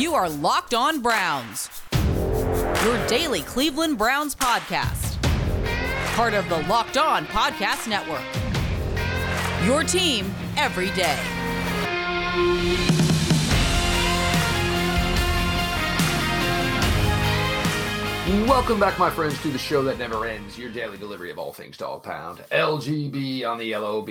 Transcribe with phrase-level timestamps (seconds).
[0.00, 5.20] You are Locked On Browns, your daily Cleveland Browns podcast.
[6.14, 8.24] Part of the Locked On Podcast Network.
[9.66, 11.18] Your team every day.
[18.48, 20.56] Welcome back, my friends, to the show that never ends.
[20.56, 22.42] Your daily delivery of all things dog pound.
[22.50, 24.08] LGB on the LOB,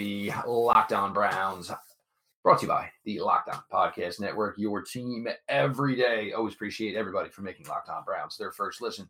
[0.47, 1.71] Locked On Browns.
[2.41, 6.31] Brought to you by the Locked On Podcast Network, your team every day.
[6.31, 9.09] Always appreciate everybody for making Locked On Browns their first listen.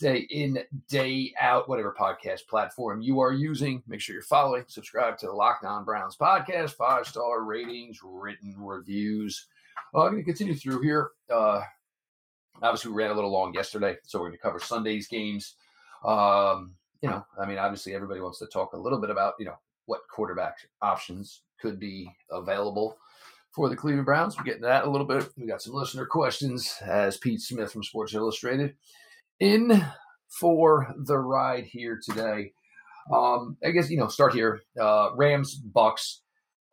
[0.00, 3.84] Day in, day out, whatever podcast platform you are using.
[3.86, 8.56] Make sure you're following, subscribe to the Locked On Browns podcast, five star ratings, written
[8.58, 9.46] reviews.
[9.94, 11.10] Uh, I'm going to continue through here.
[11.32, 11.62] Uh,
[12.60, 15.54] obviously, we ran a little long yesterday, so we're going to cover Sunday's games.
[16.04, 19.46] Um, you know, I mean, obviously, everybody wants to talk a little bit about, you
[19.46, 22.98] know, what quarterback options could be available
[23.52, 24.36] for the Cleveland Browns.
[24.36, 25.28] We're getting that a little bit.
[25.36, 28.74] We got some listener questions as Pete Smith from Sports Illustrated
[29.40, 29.82] in
[30.28, 32.52] for the ride here today.
[33.12, 34.60] Um, I guess you know, start here.
[34.78, 36.20] Uh, Rams, Bucks.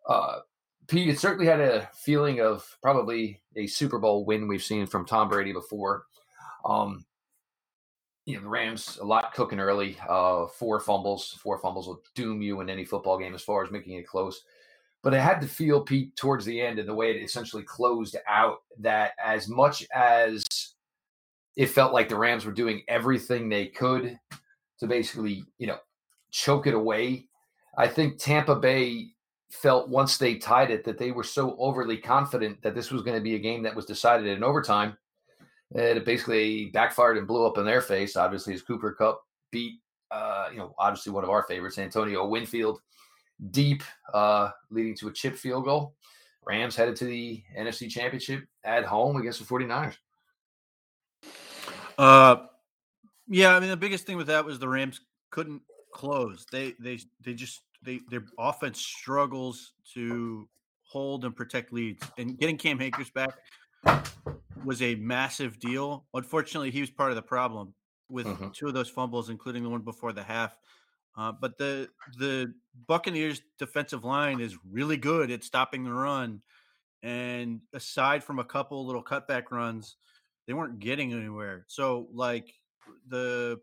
[0.08, 0.40] Uh,
[0.88, 5.06] Pete, it certainly had a feeling of probably a Super Bowl win we've seen from
[5.06, 6.04] Tom Brady before.
[6.66, 7.06] Um,
[8.26, 9.98] you know, the Rams a lot cooking early.
[10.08, 13.72] Uh, four fumbles, four fumbles will doom you in any football game as far as
[13.72, 14.44] making it close.
[15.02, 18.16] But I had to feel Pete towards the end and the way it essentially closed
[18.28, 20.46] out that as much as
[21.58, 24.18] it felt like the Rams were doing everything they could
[24.80, 25.78] to basically, you know,
[26.32, 27.28] choke it away.
[27.78, 29.08] I think Tampa Bay
[29.52, 33.18] felt once they tied it that they were so overly confident that this was going
[33.18, 34.98] to be a game that was decided in overtime.
[35.74, 38.16] And it basically backfired and blew up in their face.
[38.16, 39.22] Obviously, as Cooper Kupp
[39.52, 39.80] beat,
[40.12, 42.80] uh, you know, obviously one of our favorites, Antonio Winfield,
[43.52, 45.96] deep, uh, leading to a chip field goal.
[46.46, 49.96] Rams headed to the NFC Championship at home against the 49ers.
[51.98, 52.36] Uh,
[53.28, 55.62] yeah, I mean the biggest thing with that was the Rams couldn't
[55.94, 56.46] close.
[56.52, 60.48] They they they just they their offense struggles to
[60.82, 62.06] hold and protect leads.
[62.18, 63.32] And getting Cam Akers back
[64.64, 66.06] was a massive deal.
[66.14, 67.74] Unfortunately, he was part of the problem
[68.10, 68.50] with Mm-hmm.
[68.50, 70.56] two of those fumbles, including the one before the half.
[71.18, 72.54] Uh, but the the
[72.88, 76.42] Buccaneers defensive line is really good at stopping the run.
[77.04, 79.98] And aside from a couple little cutback runs,
[80.48, 81.66] they weren't getting anywhere.
[81.68, 82.54] So like
[83.08, 83.60] the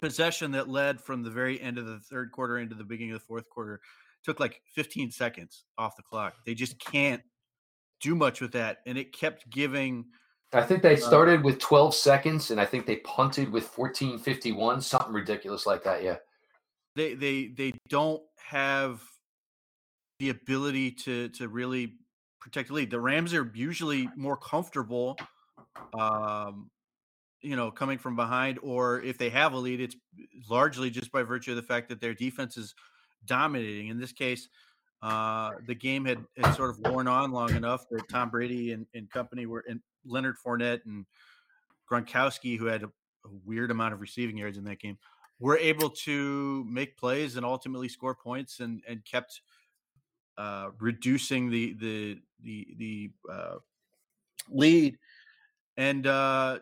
[0.00, 3.20] possession that led from the very end of the third quarter into the beginning of
[3.20, 3.80] the fourth quarter
[4.24, 6.34] took like 15 seconds off the clock.
[6.46, 7.22] They just can't
[8.04, 8.78] do much with that.
[8.86, 10.04] And it kept giving
[10.52, 15.12] I think they started with 12 seconds, and I think they punted with 14:51, something
[15.12, 16.04] ridiculous like that.
[16.04, 16.18] Yeah.
[16.94, 19.02] they they they don't have
[20.20, 21.94] the ability to to really
[22.40, 22.90] protect the lead.
[22.90, 25.18] The Rams are usually more comfortable
[25.98, 26.70] um
[27.42, 29.96] you know coming from behind or if they have a lead it's
[30.48, 32.74] largely just by virtue of the fact that their defense is
[33.26, 33.88] dominating.
[33.88, 34.48] In this case,
[35.04, 38.86] uh the game had, had sort of worn on long enough that Tom Brady and,
[38.94, 41.04] and company were and Leonard Fournette and
[41.90, 44.98] Gronkowski who had a, a weird amount of receiving yards in that game
[45.40, 49.40] were able to make plays and ultimately score points and and kept
[50.38, 53.56] uh, reducing the the the the uh,
[54.48, 54.98] lead.
[55.76, 56.60] And uh,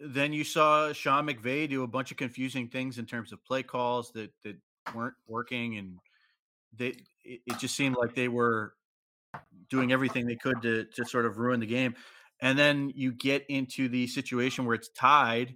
[0.00, 3.62] then you saw Sean McVay do a bunch of confusing things in terms of play
[3.62, 4.56] calls that that
[4.94, 5.98] weren't working, and
[6.76, 8.74] they it, it just seemed like they were
[9.70, 11.94] doing everything they could to to sort of ruin the game.
[12.40, 15.54] And then you get into the situation where it's tied,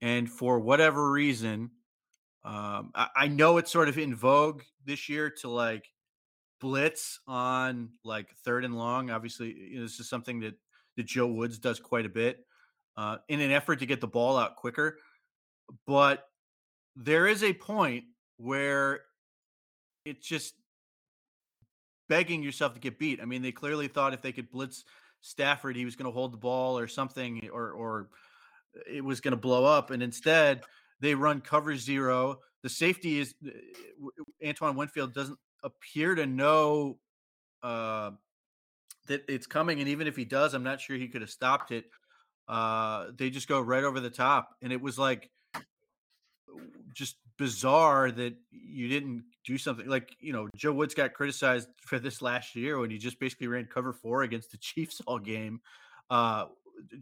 [0.00, 1.70] and for whatever reason,
[2.44, 5.90] um, I, I know it's sort of in vogue this year to like
[6.60, 9.10] blitz on like third and long.
[9.10, 10.54] Obviously, you know, this is something that
[10.96, 12.46] that Joe Woods does quite a bit
[12.96, 14.98] uh, in an effort to get the ball out quicker.
[15.86, 16.24] But
[16.96, 18.04] there is a point
[18.36, 19.00] where
[20.04, 20.54] it's just
[22.08, 23.20] begging yourself to get beat.
[23.20, 24.84] I mean, they clearly thought if they could blitz
[25.20, 28.08] Stafford, he was going to hold the ball or something, or or
[28.90, 29.90] it was going to blow up.
[29.90, 30.62] And instead,
[31.00, 32.40] they run cover zero.
[32.62, 33.50] The safety is uh,
[34.46, 36.98] Antoine Winfield doesn't appear to know
[37.62, 38.10] uh,
[39.06, 41.72] that it's coming, and even if he does, I'm not sure he could have stopped
[41.72, 41.84] it.
[42.46, 45.30] Uh, they just go right over the top, and it was like
[46.92, 51.98] just bizarre that you didn't do something like you know Joe Woods got criticized for
[51.98, 55.60] this last year when he just basically ran cover four against the Chiefs all game,
[56.10, 56.46] uh,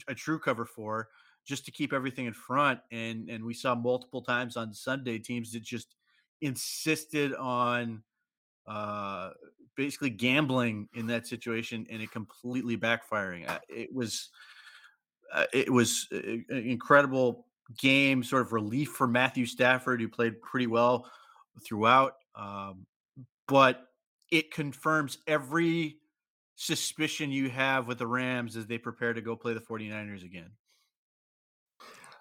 [0.09, 1.09] a true cover four
[1.45, 2.81] just to keep everything in front.
[2.91, 5.95] And and we saw multiple times on Sunday teams that just
[6.41, 8.03] insisted on
[8.67, 9.31] uh,
[9.77, 13.49] basically gambling in that situation and it completely backfiring.
[13.49, 14.31] Uh, it was
[15.33, 17.47] uh, it was an incredible
[17.79, 21.11] game, sort of relief for Matthew Stafford, who played pretty well
[21.65, 22.15] throughout.
[22.35, 22.87] Um,
[23.49, 23.89] but
[24.31, 25.99] it confirms every
[26.57, 30.51] suspicion you have with the Rams as they prepare to go play the 49ers again.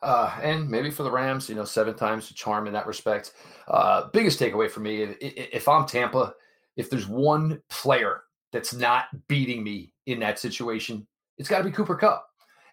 [0.01, 3.33] Uh, and maybe for the Rams, you know, seven times the charm in that respect.
[3.67, 6.33] Uh, biggest takeaway for me, if, if I'm Tampa,
[6.75, 11.05] if there's one player that's not beating me in that situation,
[11.37, 12.31] it's got to be Cooper Kupp.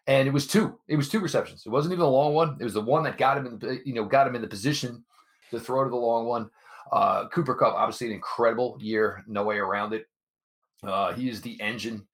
[0.09, 0.79] And it was two.
[0.89, 1.65] It was two receptions.
[1.67, 2.57] It wasn't even a long one.
[2.59, 4.49] It was the one that got him in, the, you know, got him in the
[4.49, 5.05] position
[5.51, 6.49] to throw to the long one.
[6.91, 10.07] Uh, Cooper Kupp, obviously an incredible year, no way around it.
[10.83, 12.07] Uh, he is the engine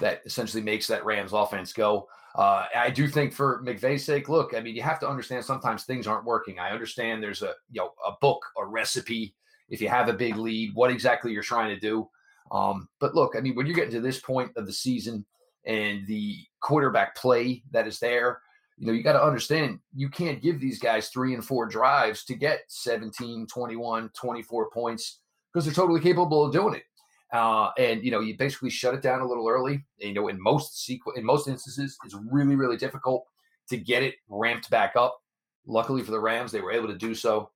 [0.00, 2.08] that essentially makes that Rams offense go.
[2.36, 5.82] Uh, I do think for McVay's sake, look, I mean, you have to understand sometimes
[5.82, 6.60] things aren't working.
[6.60, 9.34] I understand there's a you know a book, a recipe.
[9.68, 12.08] If you have a big lead, what exactly you're trying to do.
[12.52, 15.24] Um, but look, I mean, when you're getting to this point of the season
[15.64, 18.40] and the quarterback play that is there,
[18.80, 22.24] you know, you got to understand you can't give these guys three and four drives
[22.24, 25.20] to get 17, 21, 24 points
[25.52, 26.84] because they're totally capable of doing it.
[27.32, 29.84] Uh, and you know, you basically shut it down a little early.
[29.98, 33.24] You know, in most sequ- in most instances, it's really, really difficult
[33.68, 35.20] to get it ramped back up.
[35.66, 37.50] Luckily for the Rams, they were able to do so.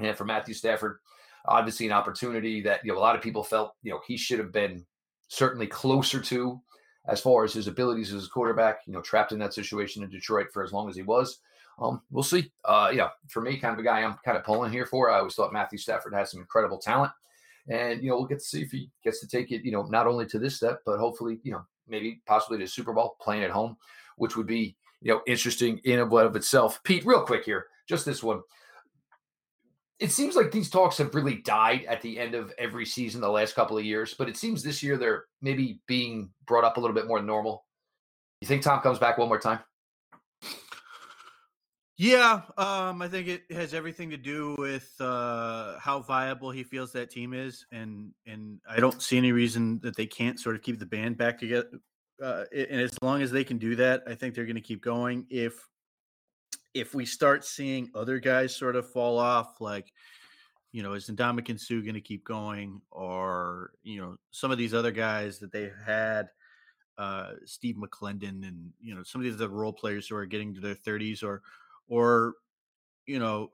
[0.00, 0.98] And for Matthew Stafford,
[1.46, 4.38] obviously an opportunity that you know a lot of people felt you know he should
[4.38, 4.84] have been
[5.28, 6.60] certainly closer to
[7.06, 8.80] as far as his abilities as a quarterback.
[8.86, 11.40] You know, trapped in that situation in Detroit for as long as he was.
[11.80, 12.52] Um, we'll see.
[12.64, 15.10] Uh, yeah, for me, kind of a guy I'm kind of pulling here for.
[15.10, 17.12] I always thought Matthew Stafford has some incredible talent.
[17.68, 19.82] And, you know, we'll get to see if he gets to take it, you know,
[19.84, 23.44] not only to this step, but hopefully, you know, maybe possibly to Super Bowl playing
[23.44, 23.76] at home,
[24.16, 26.82] which would be, you know, interesting in and of itself.
[26.84, 28.40] Pete, real quick here, just this one.
[30.00, 33.28] It seems like these talks have really died at the end of every season the
[33.28, 36.80] last couple of years, but it seems this year they're maybe being brought up a
[36.80, 37.66] little bit more than normal.
[38.40, 39.60] You think Tom comes back one more time?
[41.98, 46.92] Yeah, um, I think it has everything to do with uh, how viable he feels
[46.92, 50.62] that team is, and and I don't see any reason that they can't sort of
[50.62, 51.68] keep the band back together.
[52.22, 54.82] Uh, and as long as they can do that, I think they're going to keep
[54.82, 55.26] going.
[55.28, 55.68] If
[56.74, 59.92] if we start seeing other guys sort of fall off, like
[60.72, 64.72] you know, is Ndamukong Suh going to keep going, or you know, some of these
[64.74, 66.28] other guys that they had,
[66.96, 70.54] uh, Steve McLendon, and you know, some of these other role players who are getting
[70.54, 71.42] to their thirties, or
[71.88, 72.34] or
[73.06, 73.50] you know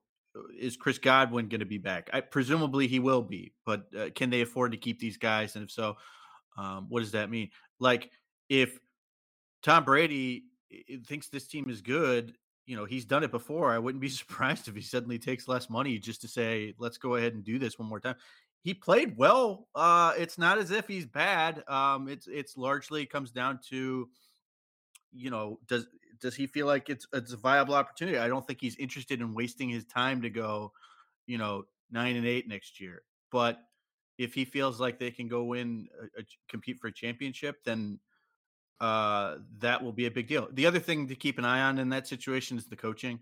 [0.59, 2.11] is Chris Godwin going to be back?
[2.13, 5.57] I, presumably he will be, but uh, can they afford to keep these guys?
[5.57, 5.97] And if so,
[6.57, 7.51] um, what does that mean?
[7.79, 8.11] Like
[8.49, 8.79] if
[9.63, 10.45] Tom Brady
[11.07, 12.35] thinks this team is good,
[12.67, 13.73] you know he's done it before.
[13.73, 17.15] I wouldn't be surprised if he suddenly takes less money just to say, "Let's go
[17.15, 18.17] ahead and do this one more time."
[18.63, 19.69] He played well.
[19.75, 21.63] Uh, it's not as if he's bad.
[21.69, 24.09] Um, it's it's largely comes down to,
[25.13, 25.87] you know, does
[26.21, 28.19] does he feel like it's it's a viable opportunity?
[28.19, 30.73] I don't think he's interested in wasting his time to go,
[31.27, 33.03] you know, nine and eight next year.
[33.31, 33.61] But
[34.19, 37.99] if he feels like they can go a, a, compete for a championship, then
[38.81, 40.49] uh, that will be a big deal.
[40.53, 43.19] The other thing to keep an eye on in that situation is the coaching,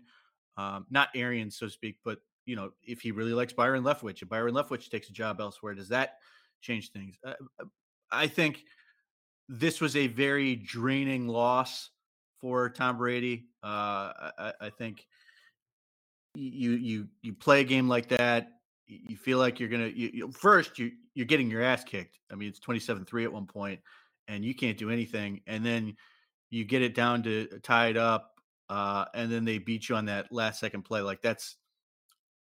[0.57, 4.21] um, not Arians, so to speak, but you know, if he really likes Byron Leftwich,
[4.21, 6.17] if Byron Leftwich takes a job elsewhere, does that
[6.61, 7.15] change things?
[7.25, 7.65] Uh, uh
[8.11, 8.63] I think
[9.49, 11.89] this was a very draining loss
[12.39, 13.47] for Tom Brady.
[13.63, 15.05] Uh, I, I, think
[16.35, 18.49] you you you play a game like that,
[18.87, 22.19] you feel like you're gonna you, you, first you you're getting your ass kicked.
[22.31, 23.79] I mean, it's 27-3 at one point,
[24.27, 25.95] and you can't do anything, and then
[26.49, 28.31] you get it down to tied up,
[28.69, 31.01] uh, and then they beat you on that last second play.
[31.01, 31.55] Like that's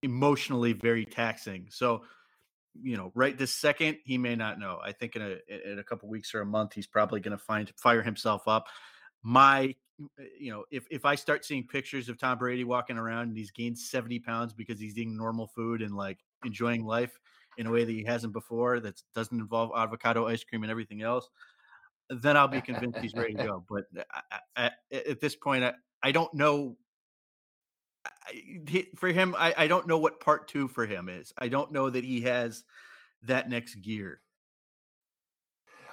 [0.01, 1.67] emotionally very taxing.
[1.69, 2.03] So
[2.81, 4.79] you know, right this second, he may not know.
[4.83, 7.43] I think in a in a couple weeks or a month, he's probably going to
[7.43, 8.65] find fire himself up.
[9.21, 9.75] My
[10.19, 13.37] Eh, you know, if if I start seeing pictures of Tom Brady walking around and
[13.37, 17.17] he's gained 70 pounds because he's eating normal food and like enjoying life
[17.57, 21.01] in a way that he hasn't before that doesn't involve avocado ice cream and everything
[21.01, 21.29] else,
[22.09, 23.65] then I'll be convinced he's ready to go.
[23.69, 26.77] But I, I, at this point, I, I don't know.
[28.95, 31.33] for him, I, I don't know what part two for him is.
[31.37, 32.63] I don't know that he has
[33.23, 34.19] that next gear.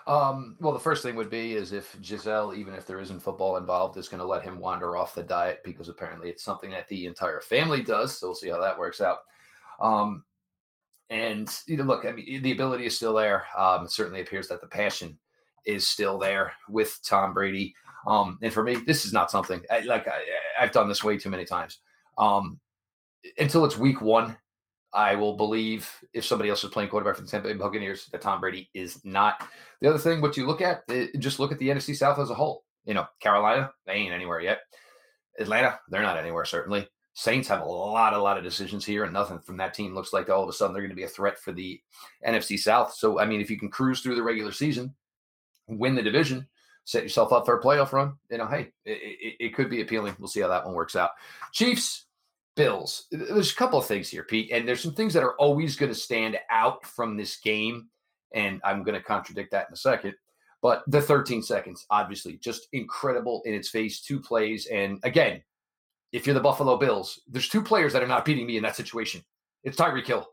[0.07, 3.59] Um, well, the first thing would be is if Gisele, even if there isn't football
[3.59, 6.89] involved, is going to let him wander off the diet because apparently it's something that
[6.89, 8.19] the entire family does.
[8.19, 9.19] So we'll see how that works out.
[9.81, 10.25] Um,
[11.11, 13.47] and you know, look, I mean, the ability is still there.
[13.57, 15.19] Um, it certainly appears that the passion
[15.67, 17.75] is still there with Tom Brady.
[18.07, 20.21] Um, and for me, this is not something I, like I,
[20.57, 21.79] have done this way too many times.
[22.19, 22.59] Um,
[23.39, 24.37] until it's week one,
[24.93, 28.21] I will believe if somebody else is playing quarterback for the Tampa Bay Buccaneers that
[28.21, 29.47] Tom Brady is not.
[29.81, 32.31] The other thing, what you look at, eh, just look at the NFC South as
[32.31, 32.65] a whole.
[32.85, 34.61] You know, Carolina, they ain't anywhere yet.
[35.39, 36.89] Atlanta, they're not anywhere, certainly.
[37.13, 40.13] Saints have a lot, a lot of decisions here, and nothing from that team looks
[40.13, 41.81] like all of a sudden they're going to be a threat for the
[42.27, 42.95] NFC South.
[42.95, 44.95] So, I mean, if you can cruise through the regular season,
[45.71, 46.47] win the division,
[46.85, 49.81] set yourself up for a playoff run, you know, hey, it, it, it could be
[49.81, 50.15] appealing.
[50.19, 51.11] We'll see how that one works out.
[51.53, 52.07] Chiefs,
[52.57, 53.07] Bills.
[53.11, 55.93] There's a couple of things here, Pete, and there's some things that are always going
[55.93, 57.89] to stand out from this game,
[58.35, 60.15] and I'm going to contradict that in a second.
[60.61, 64.03] But the 13 seconds, obviously, just incredible in its face.
[64.03, 65.43] Two plays, and again,
[66.13, 68.77] if you're the Buffalo Bills, there's two players that are not beating me in that
[68.77, 69.23] situation.
[69.63, 70.27] It's Tyreek Hill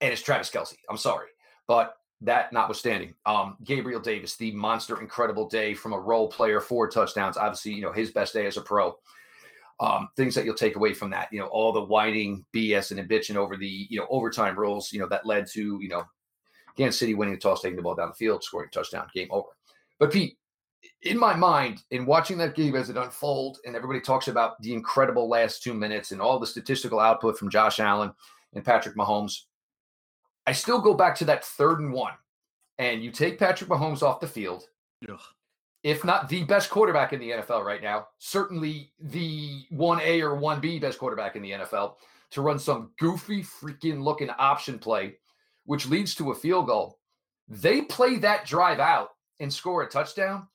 [0.00, 0.76] and it's Travis Kelce.
[0.88, 1.28] I'm sorry.
[1.68, 6.88] But that notwithstanding, um, Gabriel Davis, the monster, incredible day from a role player, four
[6.88, 7.36] touchdowns.
[7.36, 8.96] Obviously, you know, his best day as a pro.
[9.80, 13.10] Um, things that you'll take away from that, you know, all the whining BS and
[13.10, 16.04] bitching over the, you know, overtime rules, you know, that led to, you know,
[16.76, 19.28] Kansas City winning the toss, taking the ball down the field, scoring a touchdown, game
[19.30, 19.48] over.
[19.98, 20.38] But Pete,
[21.02, 24.72] in my mind, in watching that game as it unfold, and everybody talks about the
[24.72, 28.12] incredible last two minutes and all the statistical output from Josh Allen
[28.54, 29.42] and Patrick Mahomes,
[30.46, 32.14] I still go back to that third and one.
[32.78, 34.64] And you take Patrick Mahomes off the field,
[35.08, 35.20] Ugh.
[35.84, 40.80] if not the best quarterback in the NFL right now, certainly the 1A or 1B
[40.80, 41.94] best quarterback in the NFL,
[42.32, 45.14] to run some goofy freaking looking option play,
[45.66, 46.98] which leads to a field goal.
[47.46, 50.48] They play that drive out and score a touchdown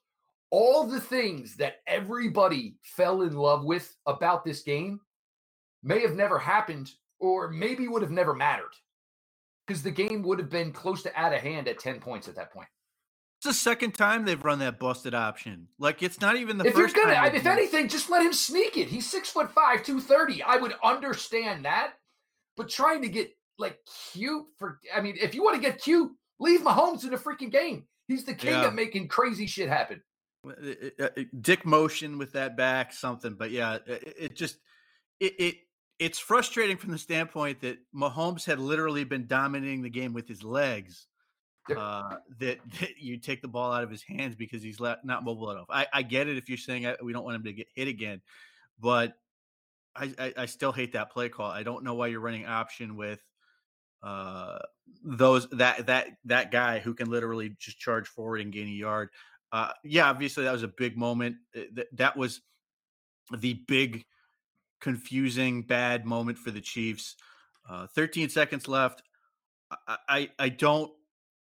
[0.50, 5.00] all the things that everybody fell in love with about this game
[5.82, 8.74] may have never happened or maybe would have never mattered
[9.70, 12.34] because the game would have been close to out of hand at 10 points at
[12.34, 12.66] that point.
[13.38, 15.68] It's the second time they've run that busted option.
[15.78, 17.36] Like it's not even the if first you're gonna, time.
[17.36, 18.88] If anything, just let him sneak it.
[18.88, 20.42] He's six foot five, two thirty.
[20.42, 21.92] I would understand that,
[22.56, 23.78] but trying to get like
[24.12, 26.10] cute for, I mean, if you want to get cute,
[26.40, 27.84] leave Mahomes in the freaking game.
[28.08, 28.66] He's the king yeah.
[28.66, 30.02] of making crazy shit happen.
[30.46, 31.08] Uh,
[31.40, 33.36] dick motion with that back, something.
[33.38, 34.58] But yeah, it, it just
[35.20, 35.54] it, it
[36.00, 40.42] it's frustrating from the standpoint that Mahomes had literally been dominating the game with his
[40.42, 41.06] legs.
[41.70, 45.50] Uh, that, that, you take the ball out of his hands because he's not mobile
[45.50, 45.66] enough.
[45.70, 47.86] I, I get it if you're saying uh, we don't want him to get hit
[47.86, 48.20] again,
[48.80, 49.14] but
[49.94, 51.50] I, I, I still hate that play call.
[51.50, 53.22] I don't know why you're running option with
[54.02, 54.58] uh
[55.04, 59.10] those that that that guy who can literally just charge forward and gain a yard
[59.52, 61.36] uh, yeah, obviously that was a big moment.
[61.54, 62.40] That, that was
[63.36, 64.04] the big,
[64.80, 67.16] confusing, bad moment for the Chiefs.
[67.68, 69.02] Uh, 13 seconds left.
[69.86, 70.90] I, I, I don't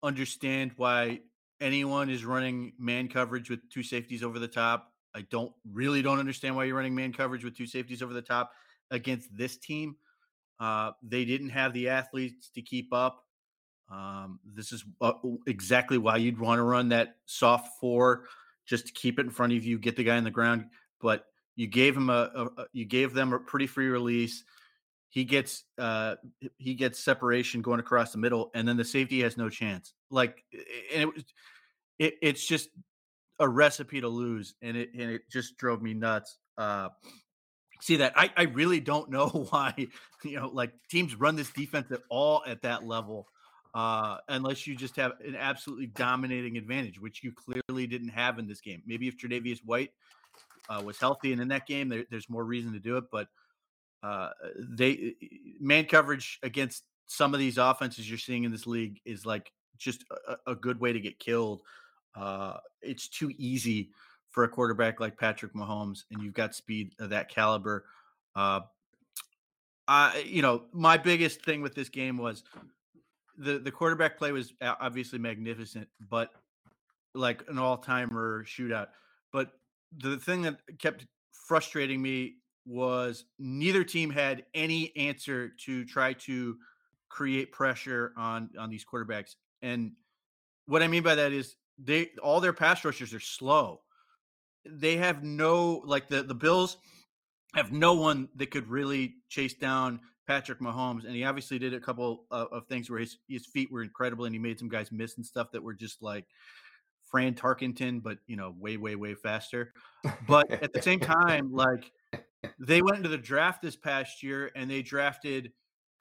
[0.04, 1.22] understand why
[1.62, 4.92] anyone is running man coverage with two safeties over the top.
[5.16, 8.22] I don't really don't understand why you're running man coverage with two safeties over the
[8.22, 8.52] top
[8.92, 9.96] against this team.
[10.60, 13.24] Uh, they didn't have the athletes to keep up.
[13.92, 15.14] Um, this is uh,
[15.46, 18.26] exactly why you'd want to run that soft four
[18.66, 20.66] just to keep it in front of you, get the guy on the ground.
[21.00, 21.26] But
[21.58, 24.46] you gave him a, a, a you gave them a pretty free release.
[25.10, 26.16] He gets uh,
[26.58, 29.94] he gets separation going across the middle, and then the safety has no chance.
[30.10, 30.46] Like,
[30.94, 31.26] and it
[32.00, 32.70] it, it's just
[33.40, 36.38] a recipe to lose, and it and it just drove me nuts.
[36.58, 36.90] Uh,
[37.82, 39.74] see that I, I really don't know why
[40.24, 43.28] you know like teams run this defense at all at that level
[43.74, 48.48] uh, unless you just have an absolutely dominating advantage, which you clearly didn't have in
[48.48, 48.82] this game.
[48.86, 49.92] Maybe if Tre'Davious White
[50.70, 53.06] uh, was healthy and in that game, there, there's more reason to do it.
[53.12, 53.28] But
[54.04, 55.16] uh, they
[55.60, 60.04] man coverage against some of these offenses you're seeing in this league is like just
[60.28, 61.62] a, a good way to get killed.
[62.16, 63.92] Uh, it's too easy
[64.30, 67.86] for a quarterback like Patrick Mahomes, and you've got speed of that caliber.
[68.36, 68.62] Uh,
[69.88, 72.44] I, you know, my biggest thing with this game was
[73.38, 76.32] the the quarterback play was obviously magnificent, but
[77.14, 78.88] like an all timer shootout.
[79.32, 79.52] But
[79.96, 81.06] the thing that kept
[81.48, 86.58] frustrating me was neither team had any answer to try to
[87.10, 89.36] create pressure on on these quarterbacks.
[89.62, 89.94] And
[90.66, 93.82] what I mean by that is they all their pass rushers are slow.
[94.66, 96.78] They have no like the the Bills
[97.56, 101.80] have no one that could really chase down Patrick Mahomes, and he obviously did a
[101.80, 104.92] couple of, of, things where his his feet were incredible, and he made some guys
[104.92, 106.26] miss and stuff that were just like
[107.10, 109.74] Fran Tarkenton, but you know, way way way faster.
[110.28, 111.92] But at the same time, like
[112.60, 115.52] they went into the draft this past year, and they drafted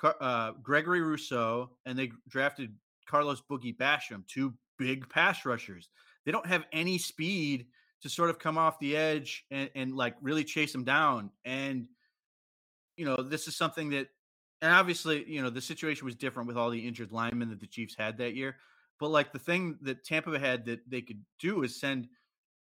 [0.02, 2.74] uh, Gregory Rousseau, and they drafted
[3.06, 5.88] Carlos Boogie Basham, two big pass rushers.
[6.24, 7.66] They don't have any speed
[8.02, 11.30] to sort of come off the edge and, and like really chase them down.
[11.44, 11.86] And
[12.96, 14.08] you know, this is something that
[14.62, 17.66] and obviously, you know, the situation was different with all the injured linemen that the
[17.66, 18.56] Chiefs had that year.
[18.98, 22.08] But like the thing that Tampa had that they could do is send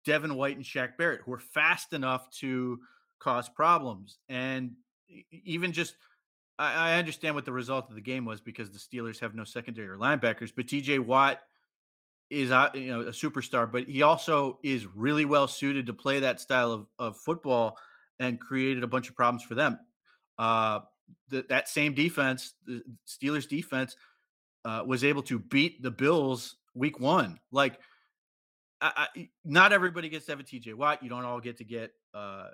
[0.05, 2.81] Devin White and Shaq Barrett, who are fast enough to
[3.19, 4.19] cause problems.
[4.29, 4.73] And
[5.31, 5.95] even just,
[6.59, 9.45] I, I understand what the result of the game was because the Steelers have no
[9.45, 11.41] secondary or linebackers, but TJ Watt
[12.31, 16.41] is you know a superstar, but he also is really well suited to play that
[16.41, 17.77] style of, of football
[18.19, 19.79] and created a bunch of problems for them.
[20.39, 20.81] Uh,
[21.29, 23.97] that same defense, the Steelers defense,
[24.65, 27.39] uh, was able to beat the Bills week one.
[27.51, 27.79] Like,
[28.81, 31.03] I, I, not everybody gets to have a TJ Watt.
[31.03, 32.49] You don't all get to get uh,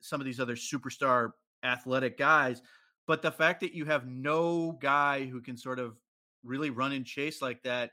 [0.00, 1.30] some of these other superstar
[1.62, 2.62] athletic guys.
[3.06, 5.96] But the fact that you have no guy who can sort of
[6.42, 7.90] really run and chase like that,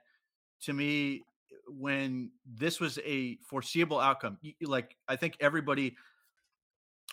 [0.64, 1.24] to me,
[1.68, 5.96] when this was a foreseeable outcome, like I think everybody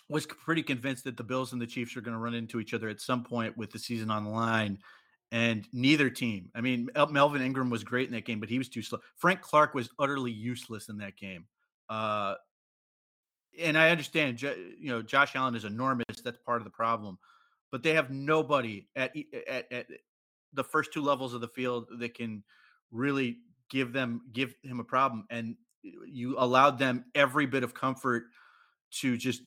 [0.09, 2.73] was pretty convinced that the Bills and the Chiefs are going to run into each
[2.73, 4.79] other at some point with the season on the line.
[5.31, 8.67] And neither team, I mean, Melvin Ingram was great in that game, but he was
[8.67, 8.99] too slow.
[9.15, 11.45] Frank Clark was utterly useless in that game.
[11.87, 12.33] Uh,
[13.59, 16.05] and I understand, you know, Josh Allen is enormous.
[16.23, 17.19] That's part of the problem.
[17.71, 19.15] But they have nobody at,
[19.47, 19.85] at, at
[20.53, 22.43] the first two levels of the field that can
[22.91, 23.37] really
[23.69, 25.25] give them give him a problem.
[25.29, 28.23] And you allowed them every bit of comfort
[28.91, 29.43] to just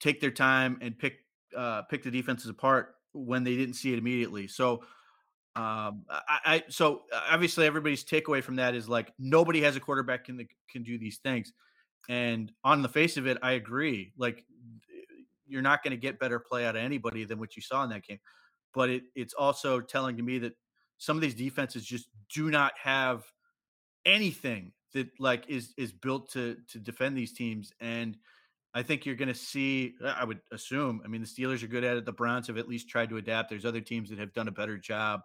[0.00, 1.18] take their time and pick
[1.56, 4.48] uh, pick the defenses apart when they didn't see it immediately.
[4.48, 4.82] So,
[5.54, 10.24] um, I, I, so obviously everybody's takeaway from that is like nobody has a quarterback
[10.24, 11.52] can can do these things,
[12.08, 14.12] and on the face of it, I agree.
[14.16, 14.44] Like
[15.46, 17.90] you're not going to get better play out of anybody than what you saw in
[17.90, 18.20] that game,
[18.72, 20.54] but it it's also telling to me that
[20.96, 23.22] some of these defenses just do not have
[24.06, 28.16] anything that like is is built to to defend these teams and
[28.74, 31.66] I think you're going to see, uh, I would assume, I mean, the Steelers are
[31.66, 32.06] good at it.
[32.06, 33.50] The Browns have at least tried to adapt.
[33.50, 35.20] There's other teams that have done a better job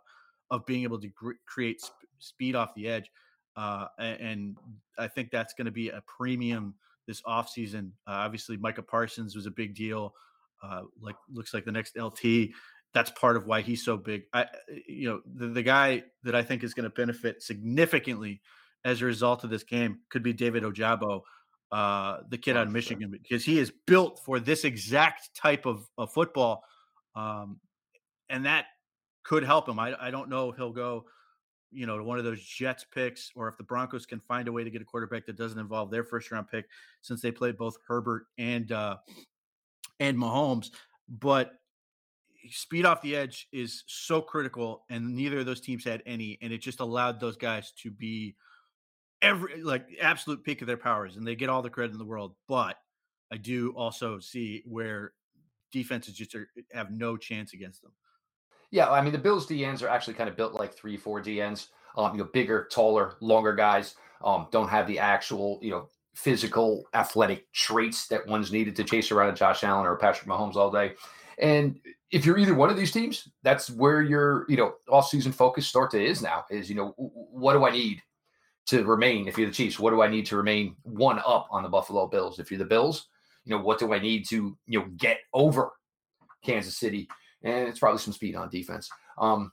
[0.51, 3.12] of being able to gr- create sp- speed off the edge.
[3.56, 4.56] Uh, and
[4.98, 6.75] I think that's going to be a premium
[7.08, 7.92] this offseason.
[8.08, 10.13] Uh, obviously, Micah Parsons was a big deal.
[10.62, 12.50] Uh, like looks like the next LT.
[12.93, 14.24] That's part of why he's so big.
[14.34, 14.48] I, uh,
[14.88, 18.41] you know, the, the guy that I think is going to benefit significantly
[18.86, 21.21] as a result of this game could be David Ojabo
[21.71, 25.86] uh, the kid out of Michigan because he is built for this exact type of,
[25.98, 26.63] of football,
[27.15, 27.60] um,
[28.30, 28.65] and that
[29.28, 29.78] could help him.
[29.78, 31.06] I, I don't know if he'll go,
[31.70, 34.52] you know, to one of those Jets picks, or if the Broncos can find a
[34.52, 36.66] way to get a quarterback that doesn't involve their first round pick,
[37.02, 38.98] since they played both Herbert and uh,
[40.00, 40.70] and Mahomes.
[41.10, 41.52] But
[42.50, 46.54] speed off the edge is so critical, and neither of those teams had any, and
[46.54, 48.36] it just allowed those guys to be
[49.22, 52.06] every like absolute peak of their powers, and they get all the credit in the
[52.06, 52.34] world.
[52.48, 52.78] But
[53.30, 55.12] I do also see where
[55.74, 57.92] defenses just are, have no chance against them.
[58.71, 61.67] Yeah, I mean the Bills DNs are actually kind of built like three, four DNs.
[61.97, 63.95] Um, you know, bigger, taller, longer guys.
[64.23, 69.12] Um, don't have the actual, you know, physical, athletic traits that one's needed to chase
[69.12, 70.93] around a Josh Allen or a Patrick Mahomes all day.
[71.39, 71.80] And
[72.12, 75.91] if you're either one of these teams, that's where your, you know, off-season focus start
[75.91, 76.45] to is now.
[76.49, 78.01] Is you know, what do I need
[78.67, 79.80] to remain if you're the Chiefs?
[79.80, 82.39] What do I need to remain one up on the Buffalo Bills?
[82.39, 83.08] If you're the Bills,
[83.45, 85.71] you know, what do I need to, you know, get over
[86.43, 87.08] Kansas City?
[87.43, 88.89] And it's probably some speed on defense.
[89.17, 89.52] Um,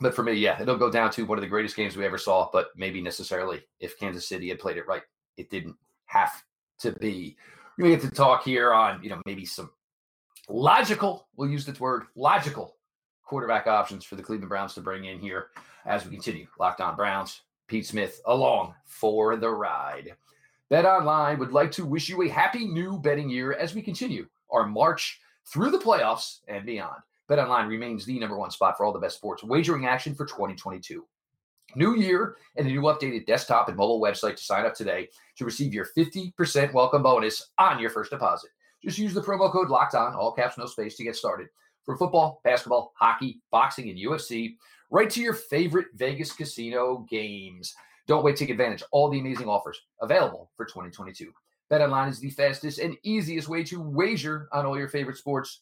[0.00, 2.18] but for me, yeah, it'll go down to one of the greatest games we ever
[2.18, 5.02] saw, but maybe necessarily if Kansas City had played it right,
[5.36, 6.42] it didn't have
[6.80, 7.36] to be.
[7.78, 9.70] Gonna get to talk here on, you know, maybe some
[10.48, 12.76] logical, we'll use the word logical
[13.24, 15.46] quarterback options for the Cleveland Browns to bring in here
[15.86, 16.46] as we continue.
[16.58, 20.14] Locked on Browns, Pete Smith along for the ride.
[20.68, 24.26] Bet Online would like to wish you a happy new betting year as we continue
[24.50, 27.00] our march through the playoffs and beyond.
[27.30, 30.26] Bet Online remains the number one spot for all the best sports wagering action for
[30.26, 31.06] 2022.
[31.76, 35.44] New year and a new updated desktop and mobile website to sign up today to
[35.44, 38.50] receive your 50% welcome bonus on your first deposit.
[38.82, 41.46] Just use the promo code locked on, all caps, no space to get started.
[41.84, 44.56] For football, basketball, hockey, boxing, and UFC,
[44.90, 47.76] right to your favorite Vegas casino games.
[48.08, 51.32] Don't wait take advantage all the amazing offers available for 2022.
[51.70, 55.60] BetOnline is the fastest and easiest way to wager on all your favorite sports.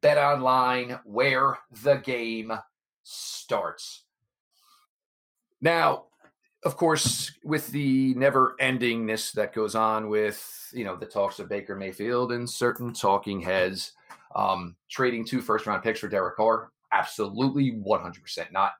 [0.00, 2.52] BetOnline, where the game
[3.02, 4.04] starts.
[5.60, 6.04] Now,
[6.64, 11.48] of course, with the never endingness that goes on with, you know, the talks of
[11.48, 13.92] Baker Mayfield and certain talking heads
[14.34, 18.72] um, trading two first round picks for Derek Carr, absolutely 100% not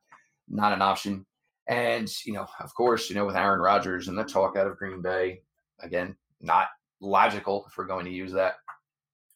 [0.49, 1.25] not an option.
[1.69, 4.77] And you know, of course, you know, with Aaron Rodgers and the talk out of
[4.77, 5.43] Green Bay,
[5.81, 6.69] again, not
[7.01, 8.57] logical if we're going to use that.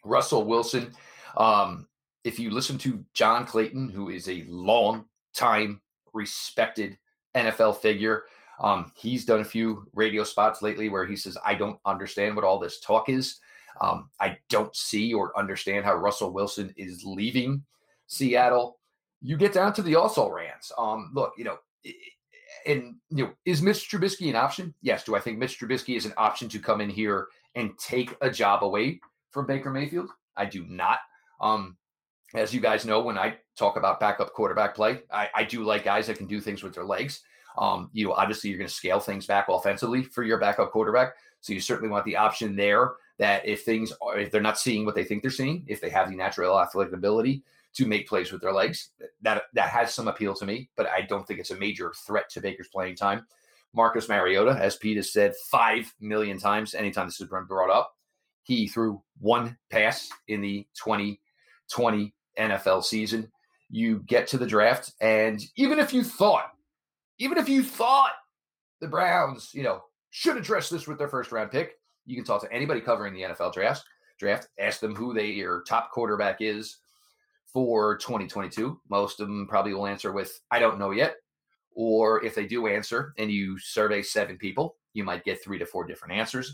[0.04, 0.92] Russell Wilson,
[1.36, 1.88] um,
[2.24, 5.80] if you listen to John Clayton, who is a long time
[6.12, 6.98] respected
[7.34, 8.24] NFL figure,
[8.60, 12.44] um, he's done a few radio spots lately where he says, I don't understand what
[12.44, 13.40] all this talk is.
[13.80, 17.64] Um, I don't see or understand how Russell Wilson is leaving
[18.06, 18.78] Seattle.
[19.20, 20.70] You get down to the also rants.
[20.78, 21.56] Um, look, you know,
[22.66, 24.74] and you know, is Mitch Trubisky an option?
[24.82, 25.04] Yes.
[25.04, 28.30] Do I think Mitch Trubisky is an option to come in here and take a
[28.30, 30.10] job away from Baker Mayfield?
[30.36, 30.98] I do not.
[31.40, 31.76] Um,
[32.34, 35.84] as you guys know, when I talk about backup quarterback play, I, I do like
[35.84, 37.22] guys that can do things with their legs.
[37.56, 41.14] Um, you know, obviously you're going to scale things back offensively for your backup quarterback.
[41.40, 44.84] So you certainly want the option there that if things are, if they're not seeing
[44.84, 47.44] what they think they're seeing, if they have the natural athletic ability
[47.74, 48.90] to make plays with their legs,
[49.22, 50.70] that that has some appeal to me.
[50.76, 53.26] But I don't think it's a major threat to Baker's playing time.
[53.72, 57.94] Marcus Mariota, as Pete has said five million times, anytime this has been brought up,
[58.44, 60.66] he threw one pass in the
[61.70, 63.30] 2020 NFL season.
[63.70, 66.50] You get to the draft, and even if you thought,
[67.18, 68.12] even if you thought
[68.80, 71.74] the Browns, you know, should address this with their first round pick,
[72.06, 73.84] you can talk to anybody covering the NFL draft.
[74.18, 76.76] Draft, ask them who they your top quarterback is
[77.46, 78.80] for 2022.
[78.88, 81.16] Most of them probably will answer with "I don't know yet,"
[81.74, 85.66] or if they do answer and you survey seven people, you might get three to
[85.66, 86.52] four different answers.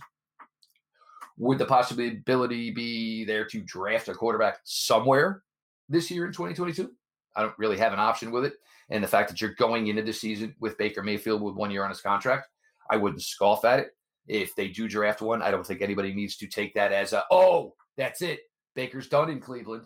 [1.40, 5.42] Would the possibility be there to draft a quarterback somewhere
[5.88, 6.90] this year in 2022?
[7.34, 8.52] I don't really have an option with it.
[8.90, 11.82] And the fact that you're going into the season with Baker Mayfield with one year
[11.82, 12.48] on his contract,
[12.90, 13.96] I wouldn't scoff at it.
[14.26, 17.24] If they do draft one, I don't think anybody needs to take that as a,
[17.30, 18.40] oh, that's it.
[18.74, 19.84] Baker's done in Cleveland.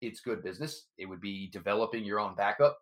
[0.00, 0.86] It's good business.
[0.98, 2.78] It would be developing your own backup.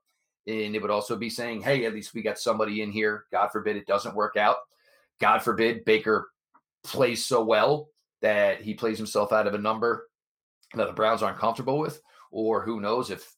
[0.47, 3.27] And it would also be saying, hey, at least we got somebody in here.
[3.31, 4.57] God forbid it doesn't work out.
[5.21, 6.31] God forbid Baker
[6.85, 7.91] plays so well
[8.25, 10.09] that he plays himself out of a number
[10.75, 12.01] that the Browns aren't comfortable with.
[12.31, 13.37] Or who knows if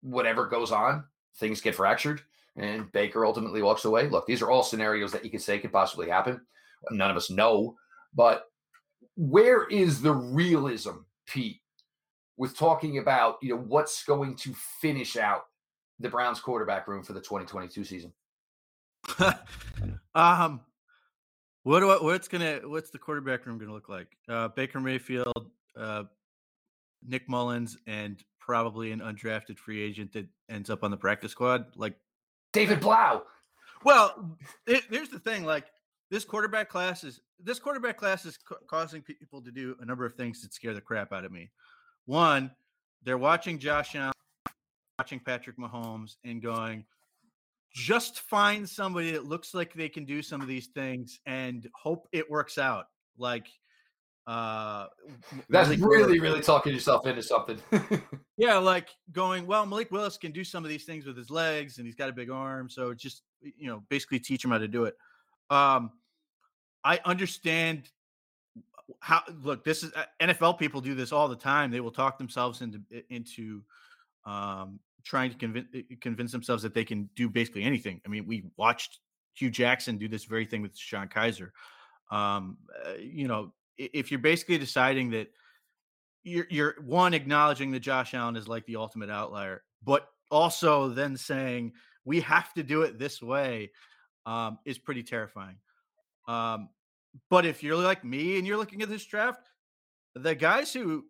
[0.00, 1.04] whatever goes on,
[1.38, 2.22] things get fractured
[2.56, 4.08] and Baker ultimately walks away.
[4.08, 6.40] Look, these are all scenarios that you could say could possibly happen.
[6.90, 7.76] None of us know.
[8.14, 8.44] But
[9.14, 11.60] where is the realism, Pete,
[12.38, 15.42] with talking about you know what's going to finish out
[16.00, 18.12] the Browns quarterback room for the 2022 season?
[20.14, 20.62] um
[21.64, 24.16] what I, what's gonna what's the quarterback room gonna look like?
[24.28, 26.04] Uh, Baker Mayfield, uh,
[27.06, 31.66] Nick Mullens, and probably an undrafted free agent that ends up on the practice squad,
[31.76, 31.96] like
[32.52, 33.22] David Blough.
[33.84, 35.66] Well, it, here's the thing: like
[36.10, 40.04] this quarterback class is this quarterback class is ca- causing people to do a number
[40.04, 41.50] of things that scare the crap out of me.
[42.06, 42.50] One,
[43.02, 44.12] they're watching Josh Allen,
[44.98, 46.84] watching Patrick Mahomes, and going,
[47.74, 52.06] just find somebody that looks like they can do some of these things and hope
[52.12, 52.86] it works out.
[53.18, 53.48] Like,
[54.26, 54.86] uh,
[55.50, 56.20] that's Malik really, Willis.
[56.20, 57.58] really talking yourself into something.
[58.36, 61.78] yeah, like going, well, Malik Willis can do some of these things with his legs
[61.78, 62.70] and he's got a big arm.
[62.70, 64.94] So just, you know, basically teach him how to do it.
[65.50, 65.90] Um,
[66.84, 67.90] I understand
[69.00, 71.70] how look this is uh, NFL people do this all the time.
[71.70, 73.62] They will talk themselves into into
[74.26, 78.00] um, trying to convince eh, convince themselves that they can do basically anything.
[78.04, 78.98] I mean, we watched
[79.34, 81.50] Hue Jackson do this very thing with DeShone Kizer.
[82.14, 85.28] Um, uh, you know, if you're basically deciding that
[86.22, 91.16] you're you're one acknowledging that Josh Allen is like the ultimate outlier, but also then
[91.16, 91.72] saying
[92.04, 93.70] we have to do it this way
[94.26, 95.56] um, is pretty terrifying.
[96.28, 96.70] Um,
[97.30, 99.48] but if you're like me and you're looking at this draft,
[100.14, 101.04] the guys who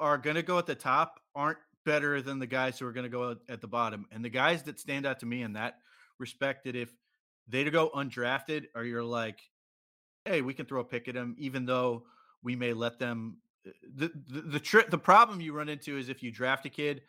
[0.00, 3.04] are going to go at the top aren't better than the guys who are going
[3.04, 4.04] to go at the bottom.
[4.12, 5.78] And the guys that stand out to me in that
[6.18, 6.92] respect, that if
[7.48, 9.38] they to go undrafted, or you're like,
[10.26, 12.02] hey, we can throw a pick at them, even though
[12.42, 13.38] we may let them.
[13.66, 16.68] Uh, the the the, tri- the problem you run into is if you draft a
[16.68, 17.02] kid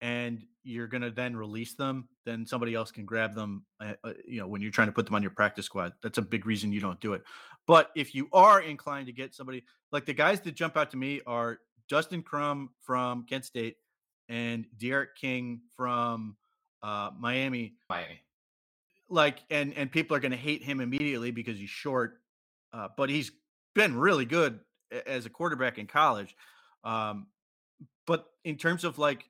[0.00, 3.64] and you're going to then release them, then somebody else can grab them.
[3.80, 3.94] Uh,
[4.26, 6.46] you know, when you're trying to put them on your practice squad, that's a big
[6.46, 7.22] reason you don't do it.
[7.66, 10.96] But if you are inclined to get somebody like the guys that jump out to
[10.96, 11.58] me are
[11.88, 13.76] Dustin Crum from Kent State
[14.28, 16.36] and D'Eriq King from
[16.82, 17.74] uh, Miami.
[17.88, 18.20] Miami.
[19.08, 22.20] Like, and and people are going to hate him immediately because he's short,
[22.72, 23.30] uh, but he's
[23.74, 24.60] been really good
[25.06, 26.34] as a quarterback in college.
[26.84, 27.26] Um,
[28.06, 29.28] but in terms of like,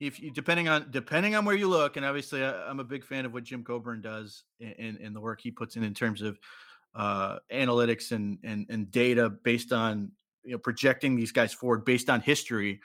[0.00, 3.04] if you depending on depending on where you look, and obviously I, am a big
[3.04, 6.20] fan of what Jim Coburn does in, in the work he puts in in terms
[6.20, 6.38] of
[6.94, 10.10] uh, analytics and, and and data based on
[10.42, 12.80] you know projecting these guys forward based on history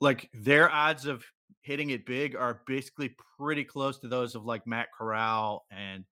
[0.00, 1.24] like their odds of
[1.62, 6.04] hitting it big are basically pretty close to those of like Matt Corral and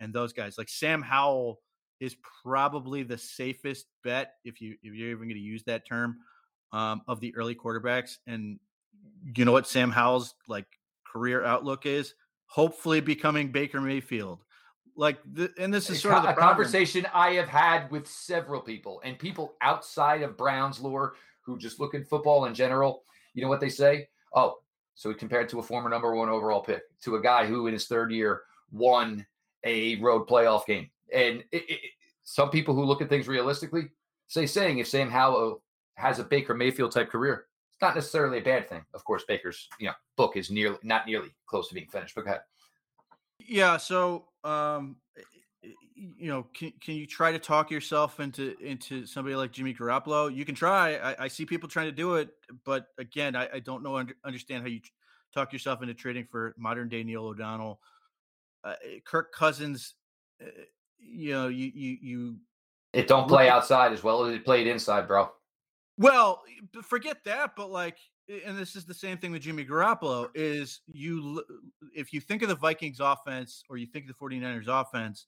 [0.00, 0.58] and those guys.
[0.58, 1.60] Like Sam Howell
[2.00, 6.18] is probably the safest bet if you if you're even going to use that term
[6.72, 8.18] um, of the early quarterbacks.
[8.26, 8.58] And
[9.36, 10.66] you know what Sam Howell's like
[11.04, 12.14] career outlook is?
[12.46, 14.40] Hopefully becoming Baker Mayfield.
[14.98, 18.06] Like, the, and this is sort a, of the a conversation I have had with
[18.06, 23.02] several people and people outside of Browns lore who just look at football in general.
[23.36, 24.08] You know what they say?
[24.34, 24.56] Oh,
[24.94, 27.86] so compared to a former number one overall pick to a guy who in his
[27.86, 29.24] third year won
[29.62, 30.90] a road playoff game.
[31.12, 31.80] And it, it,
[32.24, 33.90] some people who look at things realistically
[34.26, 35.62] say saying if Sam Howell
[35.94, 38.82] has a Baker Mayfield type career, it's not necessarily a bad thing.
[38.94, 42.14] Of course, Baker's you know book is nearly not nearly close to being finished.
[42.14, 42.40] But go ahead.
[43.38, 43.76] Yeah.
[43.76, 44.96] So, um,
[45.94, 50.34] you know, can can you try to talk yourself into into somebody like Jimmy Garoppolo?
[50.34, 50.96] You can try.
[50.96, 52.30] I, I see people trying to do it,
[52.64, 54.80] but again, I, I don't know under, understand how you
[55.34, 57.80] talk yourself into trading for modern day Neil O'Donnell.
[58.64, 58.74] Uh,
[59.04, 59.94] Kirk Cousins,
[60.42, 60.46] uh,
[60.98, 62.36] you know, you you you.
[62.92, 65.30] It don't play outside as well as it played inside, bro.
[65.98, 66.42] Well,
[66.82, 67.96] forget that, but like,
[68.28, 70.28] and this is the same thing with Jimmy Garoppolo.
[70.34, 71.42] Is you
[71.94, 75.26] if you think of the Vikings offense or you think of the 49ers offense,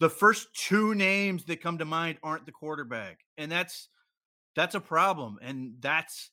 [0.00, 3.88] the first two names that come to mind aren't the quarterback, and that's
[4.56, 6.30] that's a problem, and that's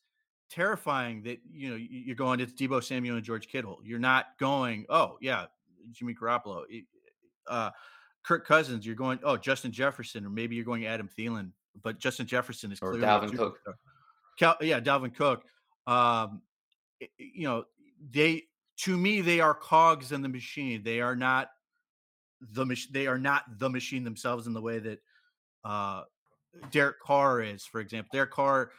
[0.50, 1.22] terrifying.
[1.22, 3.80] That you know you're going it's Deebo Samuel and George Kittle.
[3.84, 5.46] You're not going, oh yeah,
[5.92, 6.64] Jimmy Garoppolo.
[7.48, 7.70] Uh,
[8.24, 11.50] Kirk Cousins, you're going, oh, Justin Jefferson, or maybe you're going Adam Thielen,
[11.82, 13.58] but Justin Jefferson is or Dalvin Cook.
[14.38, 15.44] Cal, yeah, Dalvin Cook.
[15.86, 16.42] Um,
[17.18, 17.64] you know,
[18.10, 18.44] they
[18.78, 20.82] to me they are cogs in the machine.
[20.82, 21.50] They are not
[22.50, 24.98] the mach- they are not the machine themselves in the way that
[25.64, 26.02] uh,
[26.70, 28.10] Derek Carr is, for example.
[28.12, 28.72] Derek Carr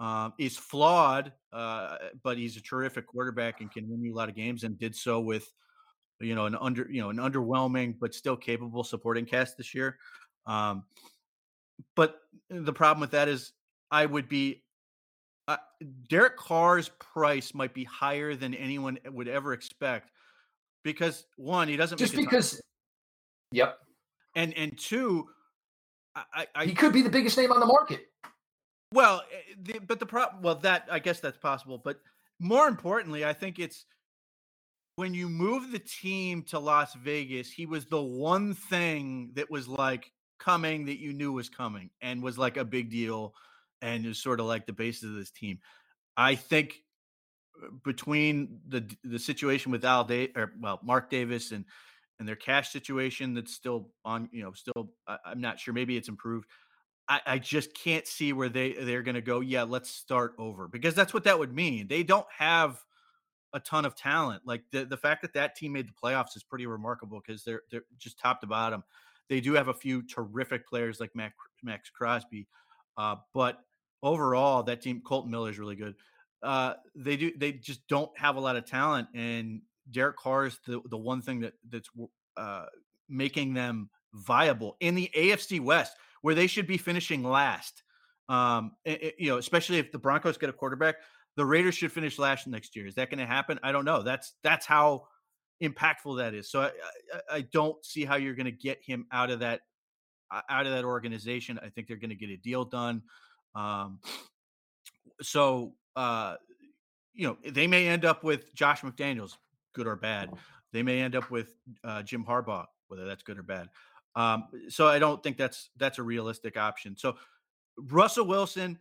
[0.00, 4.28] um, is flawed, uh, but he's a terrific quarterback and can win you a lot
[4.28, 5.50] of games, and did so with
[6.20, 9.98] you know an under you know an underwhelming but still capable supporting cast this year.
[10.46, 10.84] Um,
[11.96, 13.52] but the problem with that is
[13.90, 14.62] I would be
[15.46, 15.56] uh,
[16.08, 20.10] Derek Carr's price might be higher than anyone would ever expect
[20.84, 22.60] because one, he doesn't just because.
[23.52, 23.78] Yep.
[24.34, 25.26] And and two,
[26.14, 28.06] I, I he could be the biggest name on the market.
[28.92, 32.00] Well, eh, the, but the problem, well, that I guess that's possible, but
[32.40, 33.84] more importantly, I think it's
[34.96, 39.68] when you move the team to Las Vegas, he was the one thing that was
[39.68, 43.34] like coming that you knew was coming and was like a big deal
[43.82, 45.58] and is sort of like the basis of this team.
[46.16, 46.82] I think
[47.62, 51.64] uh, between the the situation with Al Day or well Mark Davis and
[52.18, 55.96] and their cash situation that's still on you know still I, am not sure maybe
[55.96, 56.46] it's improved.
[57.08, 59.40] I, I just can't see where they they're going to go.
[59.40, 61.88] Yeah, let's start over because that's what that would mean.
[61.88, 62.82] They don't have
[63.52, 64.42] a ton of talent.
[64.44, 67.62] Like the the fact that that team made the playoffs is pretty remarkable because they're
[67.70, 68.82] they're just top to bottom.
[69.28, 72.48] They do have a few terrific players like Max, Maxx Crosby,
[72.96, 73.58] uh, but
[74.02, 75.94] overall that team Kolton Miller is really good.
[76.42, 80.58] Uh, they do they just don't have a lot of talent, and Derek Carr is
[80.66, 81.88] the the one thing that that's
[82.36, 82.66] uh,
[83.08, 87.82] making them viable in the AFC West, where they should be finishing last.
[88.28, 90.96] Um, it, you know, especially if the Broncos get a quarterback,
[91.36, 92.86] the Raiders should finish last next year.
[92.86, 93.58] Is that going to happen?
[93.62, 94.02] I don't know.
[94.02, 95.06] That's that's how
[95.62, 96.50] impactful that is.
[96.50, 99.60] So I, I, I don't see how you're going to get him out of that
[100.30, 101.58] out of that organization.
[101.62, 103.02] I think they're going to get a deal done.
[103.54, 104.00] Um,
[105.22, 106.36] so uh,
[107.14, 109.36] you know they may end up with Josh McDaniels,
[109.74, 110.30] good or bad.
[110.72, 111.54] They may end up with
[111.84, 113.68] uh, Jim Harbaugh, whether that's good or bad.
[114.14, 116.96] Um, so I don't think that's that's a realistic option.
[116.96, 117.16] So
[117.76, 118.78] Russell Wilson,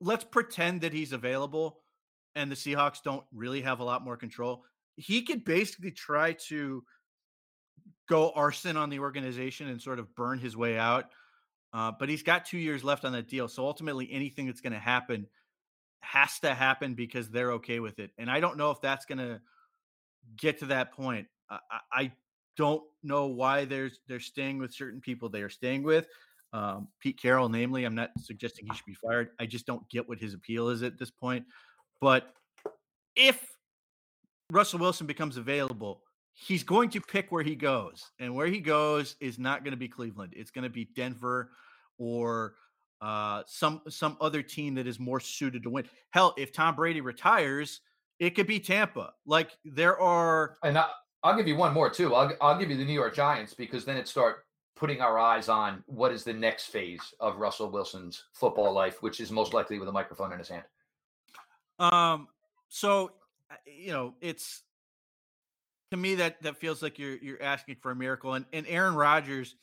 [0.00, 1.80] let's pretend that he's available
[2.34, 4.64] and the Seahawks don't really have a lot more control.
[4.96, 6.84] He could basically try to
[8.08, 11.10] go arson on the organization and sort of burn his way out.
[11.72, 13.48] Uh, but he's got two years left on that deal.
[13.48, 15.26] So ultimately, anything that's going to happen
[16.00, 18.12] has to happen because they're okay with it.
[18.16, 19.40] And I don't know if that's going to
[20.36, 21.26] get to that point.
[21.50, 21.58] I,
[21.92, 22.12] I
[22.56, 26.06] don't know why there's they're staying with certain people they are staying with.
[26.52, 29.30] Um, Pete Carroll, namely, I'm not suggesting he should be fired.
[29.40, 31.44] I just don't get what his appeal is at this point.
[32.00, 32.32] But
[33.16, 33.44] if
[34.52, 38.10] Russell Wilson becomes available, he's going to pick where he goes.
[38.20, 40.32] And where he goes is not going to be Cleveland.
[40.36, 41.50] It's going to be Denver
[41.98, 42.54] or
[43.00, 45.86] uh, some some other team that is more suited to win.
[46.10, 47.80] Hell, if Tom Brady retires,
[48.18, 49.12] it could be Tampa.
[49.26, 50.86] Like there are And I,
[51.22, 52.14] I'll give you one more too.
[52.14, 54.44] I'll I'll give you the New York Giants because then it start
[54.76, 59.20] putting our eyes on what is the next phase of Russell Wilson's football life, which
[59.20, 60.64] is most likely with a microphone in his hand.
[61.78, 62.28] Um.
[62.68, 63.12] So,
[63.66, 64.62] you know, it's
[65.90, 68.34] to me that that feels like you're you're asking for a miracle.
[68.34, 69.54] And and Aaron Rodgers,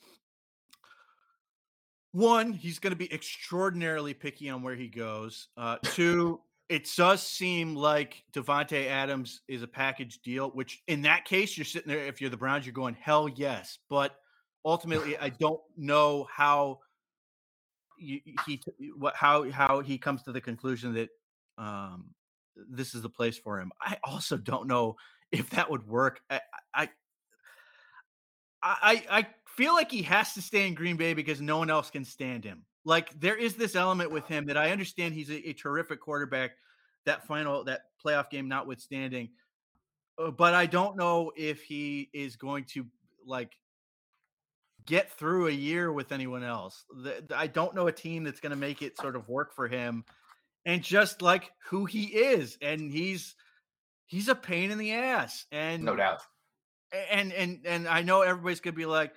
[2.12, 5.50] one, he's going to be extraordinarily picky on where he goes.
[5.58, 6.40] Uh, two,
[6.72, 11.66] it does seem like Davante Adams is a package deal, which in that case, you're
[11.66, 12.06] sitting there.
[12.06, 13.78] If you're the Browns, you're going hell yes.
[13.90, 14.16] But
[14.66, 16.80] ultimately, I don't know how
[17.98, 18.24] he
[18.98, 21.10] what how how he comes to the conclusion that
[21.58, 22.06] um,
[22.56, 23.74] this is the place for him.
[23.82, 24.96] I also don't know
[25.34, 26.22] if that would work.
[26.30, 26.40] I,
[26.74, 26.90] I
[28.64, 31.90] I I feel like he has to stay in Green Bay because no one else
[31.90, 32.64] can stand him.
[32.84, 36.52] Like there is this element with him that I understand he's a, a terrific quarterback.
[37.06, 39.30] That final that playoff game notwithstanding,
[40.20, 42.86] uh, but I don't know if he is going to
[43.26, 43.54] like
[44.86, 46.86] get through a year with anyone else.
[47.04, 49.67] The, I don't know a team that's going to make it sort of work for
[49.67, 50.04] him,
[50.65, 53.36] and just like who he is, and he's
[54.06, 56.22] he's a pain in the ass, and no doubt.
[57.12, 59.13] And and and I know everybody's going to be like,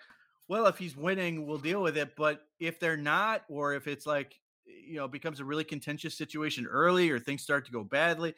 [0.49, 2.15] well, if he's winning, we'll deal with it.
[2.17, 6.67] But if they're not, or if it's like, you know, becomes a really contentious situation
[6.67, 8.35] early or things start to go badly,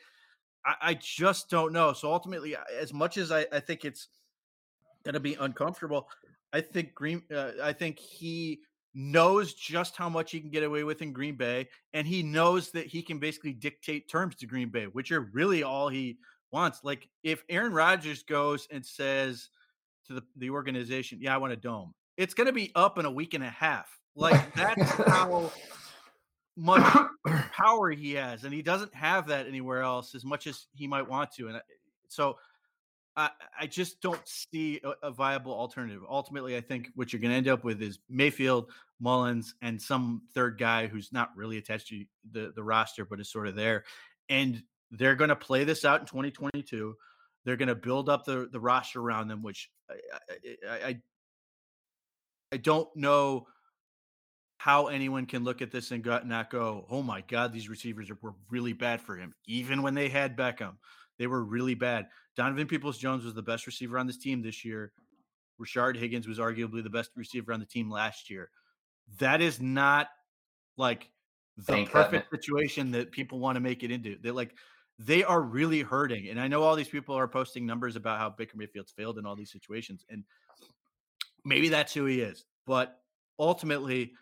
[0.65, 1.93] I, I just don't know.
[1.93, 4.09] So ultimately, as much as I, I think it's
[5.05, 6.09] going to be uncomfortable,
[6.53, 8.61] I think Green, uh, I think he
[8.95, 12.71] knows just how much he can get away with in Green Bay, and he knows
[12.71, 16.19] that he can basically dictate terms to Green Bay, which are really all he
[16.51, 16.81] wants.
[16.83, 19.51] Like if Aaron Rodgers goes and says,
[20.07, 21.95] to the, the organization, yeah, I want a dome.
[22.17, 23.89] It's going to be up in a week and a half.
[24.15, 25.53] Like that's how
[26.57, 26.83] much
[27.53, 31.09] power he has, and he doesn't have that anywhere else as much as he might
[31.09, 31.49] want to.
[31.49, 31.61] And
[32.09, 32.39] so,
[33.17, 36.03] I, I just don't see a, a, viable alternative.
[36.09, 40.23] Ultimately, I think what you're going to end up with is Mayfield, Mullens, and some
[40.35, 43.85] third guy who's not really attached to the, the roster, but is sort of there.
[44.29, 46.95] And they're going to play this out in 2022.
[47.47, 49.95] They're going to build up the the roster around them, which I
[50.69, 51.01] I, I,
[52.53, 53.47] I don't know
[54.59, 58.35] how anyone can look at this and not go, "Oh my God, these receivers were
[58.51, 60.75] really bad for him." Even when they had Beckham,
[61.19, 62.09] they were really bad.
[62.37, 64.93] Donovan Peoples Jones was the best receiver on this team this year.
[65.61, 68.51] Rashard Higgins was arguably the best receiver on the team last year.
[69.21, 70.09] That is not
[70.77, 71.11] like
[71.57, 74.17] the perfect situation that people want to make it into.
[74.21, 74.57] They're like
[74.99, 76.29] they are really hurting.
[76.29, 79.27] And I know all these people are posting numbers about how Baker Mayfield's failed in
[79.27, 80.05] all these situations.
[80.09, 80.25] And
[81.45, 82.45] maybe that's who he is.
[82.67, 82.99] But
[83.39, 84.13] ultimately,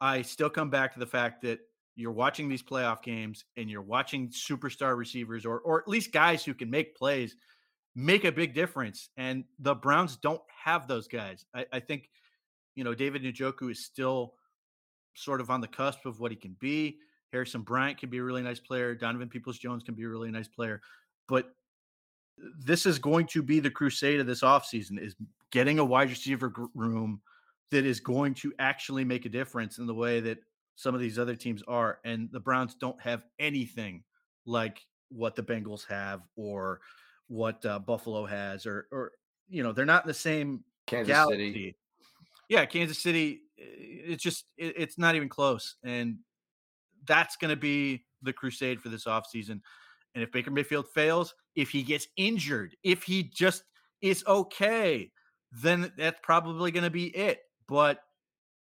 [0.00, 1.60] I still come back to the fact that
[1.96, 6.44] you're watching these playoff games and you're watching superstar receivers or or at least guys
[6.44, 7.34] who can make plays
[7.94, 9.10] make a big difference.
[9.16, 11.44] And the Browns don't have those guys.
[11.54, 12.08] I, I think,
[12.74, 14.34] you know, David Njoku is still
[15.14, 16.98] sort of on the cusp of what he can be.
[17.32, 18.94] Harrison Bryant can be a really nice player.
[18.94, 20.80] Donovan Peoples Jones can be a really nice player.
[21.28, 21.54] But
[22.58, 25.14] this is going to be the crusade of this offseason is
[25.52, 27.20] getting a wide receiver room
[27.70, 30.38] that is going to actually make a difference in the way that
[30.74, 31.98] some of these other teams are.
[32.04, 34.02] And the Browns don't have anything
[34.46, 36.80] like what the Bengals have or
[37.28, 39.12] what uh, Buffalo has, or, or,
[39.48, 41.52] you know, they're not in the same Kansas galaxy.
[41.52, 41.76] City.
[42.48, 43.42] Yeah, Kansas City.
[43.58, 43.64] Eh,
[44.12, 45.76] it's just, it, it's not even close.
[45.84, 46.18] And
[47.06, 49.60] that's going to be the crusade for this offseason.
[50.14, 53.62] And if Baker Mayfield fails, if he gets injured, if he just
[54.00, 55.10] is okay,
[55.52, 57.40] then that's probably going to be it.
[57.68, 58.00] But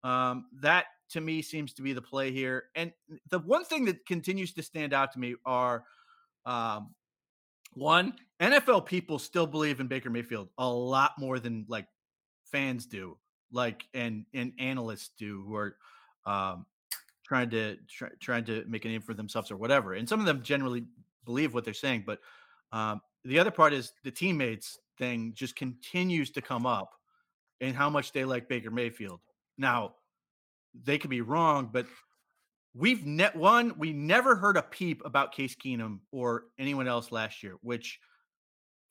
[0.04, 2.66] um, that to me seems to be the play here.
[2.76, 2.92] And
[3.30, 5.86] the one thing that continues to stand out to me are
[6.46, 6.94] um,
[7.74, 11.88] one, NFL people still believe in Baker Mayfield a lot more than like
[12.52, 13.18] fans do,
[13.52, 15.76] like and and analysts do who are
[16.26, 16.66] um,
[17.28, 19.94] trying to try, trying to make a name for themselves or whatever.
[19.94, 20.86] And some of them generally
[21.26, 22.20] believe what they're saying, but
[22.72, 26.94] um, the other part is the teammates thing just continues to come up
[27.62, 29.20] and how much they like Baker Mayfield.
[29.58, 29.96] Now,
[30.84, 31.88] they could be wrong, but
[32.74, 37.44] we've net one, we never heard a peep about Case Keenum or anyone else last
[37.44, 38.00] year, which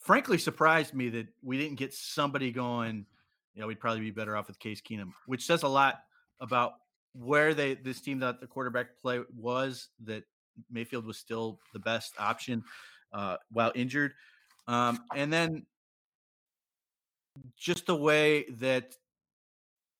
[0.00, 3.06] frankly surprised me that we didn't get somebody going,
[3.54, 6.00] you know, we'd probably be better off with Case Keenum, which says a lot
[6.40, 6.74] about
[7.18, 10.24] where they this team that the quarterback play was that
[10.70, 12.64] Mayfield was still the best option
[13.12, 14.12] uh, while injured,
[14.68, 15.66] um, and then
[17.58, 18.94] just the way that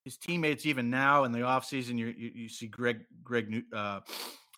[0.05, 4.01] his teammates even now in the offseason, you, you you see Greg Greg uh,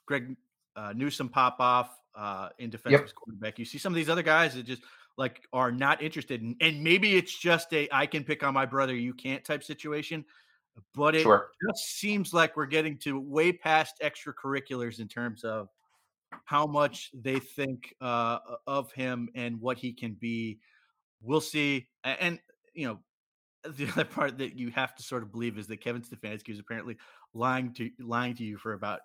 [0.06, 0.36] Greg
[0.76, 3.14] uh, Newsome pop off uh, in defensive yep.
[3.14, 3.58] quarterback.
[3.58, 4.82] You see some of these other guys that just
[5.16, 8.66] like are not interested, in, and maybe it's just a I can pick on my
[8.66, 10.24] brother, you can't type situation
[10.94, 11.50] but it sure.
[11.68, 15.68] just seems like we're getting to way past extracurriculars in terms of
[16.44, 20.58] how much they think uh, of him and what he can be.
[21.20, 21.88] We'll see.
[22.04, 22.38] And,
[22.74, 22.98] you know,
[23.76, 26.58] the other part that you have to sort of believe is that Kevin Stefanski is
[26.58, 26.96] apparently
[27.34, 29.00] lying to lying to you for about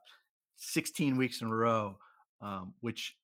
[0.58, 1.98] 16 weeks in a row,
[2.42, 3.16] um, which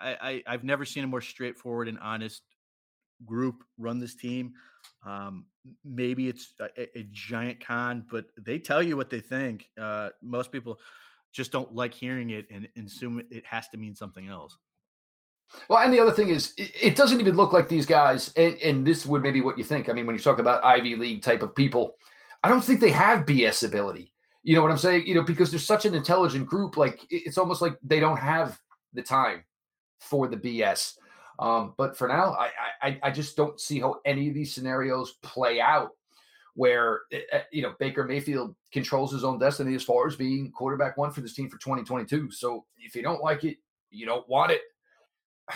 [0.00, 2.42] I, I have never seen a more straightforward and honest
[3.24, 4.52] group run this team.
[5.04, 5.46] Um,
[5.84, 9.68] maybe it's a, a, giant con, but they tell you what they think.
[9.80, 10.78] Uh, most people
[11.32, 14.58] just don't like hearing it and, and assume it has to mean something else.
[15.68, 18.86] Well, and the other thing is, it, doesn't even look like these guys, and, and,
[18.86, 19.88] this would maybe what you think.
[19.88, 21.96] I mean, when you talk about Ivy League type of people,
[22.44, 24.12] I don't think they have BS ability.
[24.42, 25.06] You know what I'm saying?
[25.06, 28.58] You know, because they're such an intelligent group, like it's almost like they don't have
[28.92, 29.44] the time
[29.98, 30.94] for the BS.
[31.40, 32.50] Um, but for now, I,
[32.82, 35.92] I I just don't see how any of these scenarios play out
[36.54, 40.52] where eh, eh, you know Baker Mayfield controls his own destiny as far as being
[40.52, 42.30] quarterback one for this team for 2022.
[42.30, 43.56] So if you don't like it,
[43.90, 44.60] you don't want it.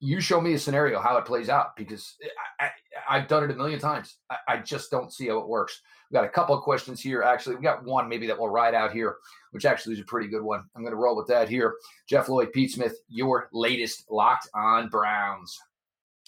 [0.00, 2.16] You show me a scenario how it plays out because
[2.60, 2.68] I,
[3.08, 4.18] have done it a million times.
[4.28, 5.80] I, I, just don't see how it works.
[6.12, 7.22] We got a couple of questions here.
[7.22, 9.16] Actually, we got one maybe that we'll ride out here,
[9.52, 10.62] which actually is a pretty good one.
[10.76, 11.76] I'm going to roll with that here.
[12.06, 15.58] Jeff Lloyd, Pete Smith, your latest locked on Browns.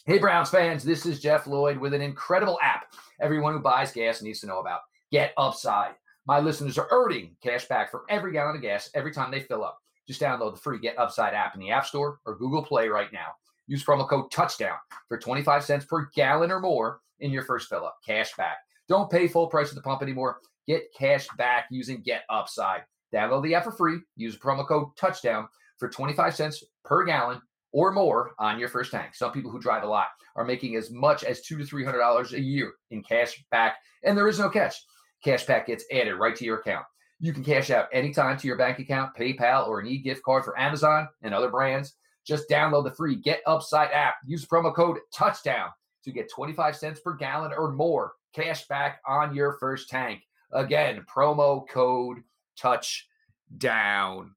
[0.07, 4.23] Hey, Browns fans, this is Jeff Lloyd with an incredible app everyone who buys gas
[4.23, 4.81] needs to know about.
[5.13, 5.95] Get Upside.
[6.27, 9.63] My listeners are earning cash back for every gallon of gas every time they fill
[9.63, 9.79] up.
[10.09, 13.13] Just download the free Get Upside app in the App Store or Google Play right
[13.13, 13.29] now.
[13.67, 14.77] Use promo code Touchdown
[15.09, 17.97] for 25 cents per gallon or more in your first fill up.
[18.07, 18.57] Cash back.
[18.89, 20.39] Don't pay full price at the pump anymore.
[20.67, 22.83] Get cash back using Get Upside.
[23.13, 23.99] Download the app for free.
[24.17, 27.41] Use promo code Touchdown for 25 cents per gallon
[27.73, 29.15] or more on your first tank.
[29.15, 30.07] Some people who drive a lot
[30.37, 33.77] are making as much as two to three hundred dollars a year in cash back,
[34.05, 34.77] and there is no catch.
[35.23, 36.85] Cash back gets added right to your account.
[37.19, 40.59] You can cash out anytime to your bank account, PayPal, or an e-gift card for
[40.59, 41.95] Amazon and other brands.
[42.27, 44.17] Just download the free Get Upside app.
[44.27, 45.71] Use promo code Touchdown
[46.05, 50.23] to get 25 cents per gallon or more cash back on your first tank.
[50.53, 52.19] Again, promo code
[52.57, 54.35] Touchdown.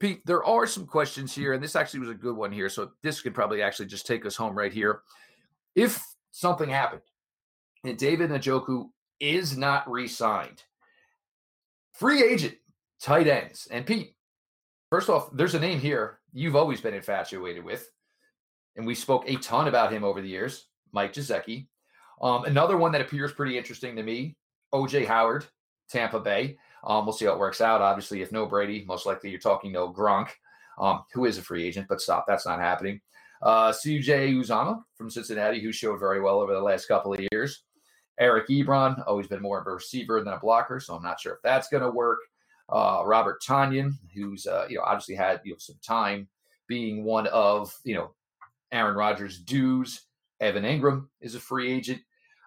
[0.00, 2.68] Pete, there are some questions here, and this actually was a good one here.
[2.68, 5.02] So this could probably actually just take us home right here.
[5.74, 6.02] If
[6.32, 7.02] something happened
[7.84, 8.86] and David Njoku
[9.20, 10.62] is not re-signed,
[11.92, 12.56] free agent,
[13.00, 14.16] tight ends, and Pete,
[14.90, 17.88] first off, there's a name here you've always been infatuated with,
[18.74, 21.68] and we spoke a ton about him over the years, Mike Gesicki.
[22.22, 24.36] Um, another one that appears pretty interesting to me,
[24.72, 25.44] OJ Howard,
[25.90, 26.56] Tampa Bay.
[26.84, 27.80] Um, we'll see how it works out.
[27.80, 30.28] Obviously, if no Brady, most likely you're talking no Gronk,
[30.78, 33.00] um, who is a free agent, but stop, that's not happening.
[33.42, 37.64] Uh, CJ Uzomah from Cincinnati, who showed very well over the last couple of years.
[38.18, 41.34] Eric Ebron, always been more of a receiver than a blocker, so I'm not sure
[41.34, 42.20] if that's going to work.
[42.68, 46.28] Uh, Robert Tonyan, who's uh, you know obviously had you know some time
[46.68, 48.12] being one of you know
[48.70, 50.02] Aaron Rodgers' dues.
[50.40, 52.00] Evan Engram is a free agent.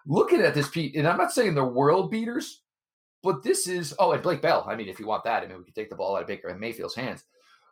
[0.06, 2.62] Looking at this, Pete, and I'm not saying they're world beaters,
[3.22, 4.64] but this is oh, and Blake Bell.
[4.68, 6.28] I mean, if you want that, I mean, we could take the ball out of
[6.28, 7.24] Baker and Mayfield's hands.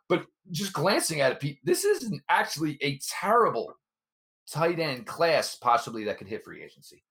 [0.09, 3.73] But just glancing at it, Pete, this isn't actually a terrible
[4.51, 7.03] tight end class, possibly that could hit free agency.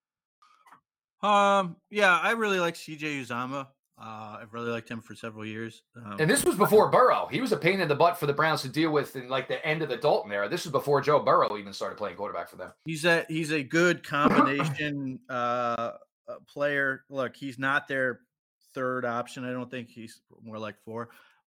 [1.22, 3.68] Um, yeah, I really like CJ Uzomah.
[3.96, 5.82] Uh, I've really liked him for several years.
[5.96, 7.28] Um, and this was before Burrow.
[7.30, 9.46] He was a pain in the butt for the Browns to deal with in like
[9.46, 10.48] the end of the Dalton era.
[10.48, 12.72] This was before Joe Burrow even started playing quarterback for them.
[12.86, 15.92] He's a he's a good combination uh, uh,
[16.48, 17.04] player.
[17.08, 18.20] Look, he's not their
[18.74, 19.44] third option.
[19.44, 21.10] I don't think he's more like four,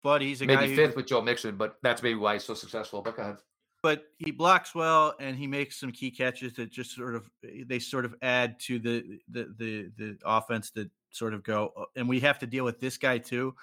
[0.05, 1.57] but he's a maybe fifth with Joe Mixon.
[1.57, 3.03] But that's maybe why he's so successful.
[3.03, 3.36] But go ahead.
[3.83, 7.31] But he blocks well, and he makes some key catches that just sort of
[7.66, 11.72] they sort of add to the the the, the offense that sort of go.
[11.76, 13.55] Uh, and we have to deal with this guy too.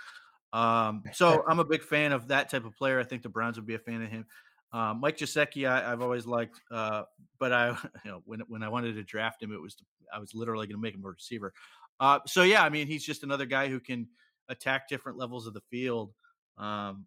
[0.54, 3.00] Um, so I'm a big fan of that type of player.
[3.00, 4.26] I think the Browns would be a fan of him.
[4.72, 7.04] Uh, Mike Gesicki, I, have always liked, uh,
[7.40, 7.70] but I,
[8.06, 9.76] you know, when when I wanted to draft him, it was
[10.14, 11.54] I was literally going to make him a receiver.
[12.00, 14.08] Uh, so yeah, I mean, he's just another guy who can
[14.50, 16.14] attack different levels of the field.
[16.58, 17.06] Um,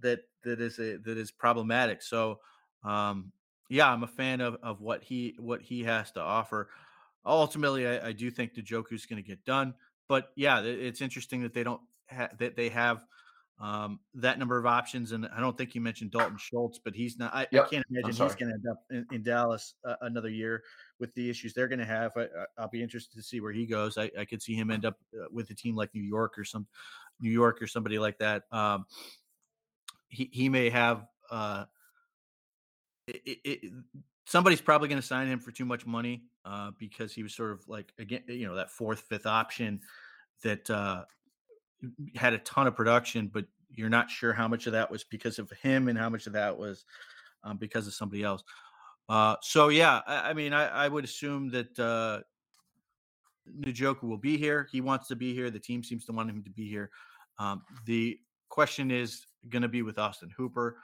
[0.00, 2.02] that that is a, that is problematic.
[2.02, 2.40] So
[2.84, 3.32] um,
[3.68, 6.68] yeah, I'm a fan of of what he what he has to offer.
[7.24, 9.74] Ultimately, I, I do think the Njoku's going to get done,
[10.08, 11.80] but yeah, it's interesting that they don't
[12.10, 13.04] ha- that they have
[13.60, 15.12] um, that number of options.
[15.12, 17.32] And I don't think you mentioned Dalton Schultz, but he's not.
[17.32, 17.66] I, yep.
[17.66, 20.62] I can't imagine he's going to end up in, in Dallas uh, another year
[20.98, 22.12] with the issues they're going to have.
[22.16, 22.26] I,
[22.58, 23.96] will be interested to see where he goes.
[23.96, 26.44] I, I could see him end up uh, with a team like New York or
[26.44, 26.66] some
[27.20, 28.42] New York or somebody like that.
[28.50, 28.84] Um,
[30.12, 31.06] he he may have.
[31.30, 31.64] Uh,
[33.08, 33.72] it, it,
[34.26, 37.50] somebody's probably going to sign him for too much money uh, because he was sort
[37.50, 39.80] of like again, you know, that fourth, fifth option
[40.42, 41.02] that uh,
[42.14, 45.38] had a ton of production, but you're not sure how much of that was because
[45.38, 46.84] of him and how much of that was
[47.42, 48.44] um, because of somebody else.
[49.08, 52.20] Uh, so yeah, I, I mean, I, I, would assume that uh,
[53.60, 54.68] Njoku will be here.
[54.70, 55.50] He wants to be here.
[55.50, 56.90] The team seems to want him to be here.
[57.38, 60.76] Um, the question is going to be with Austin Hooper.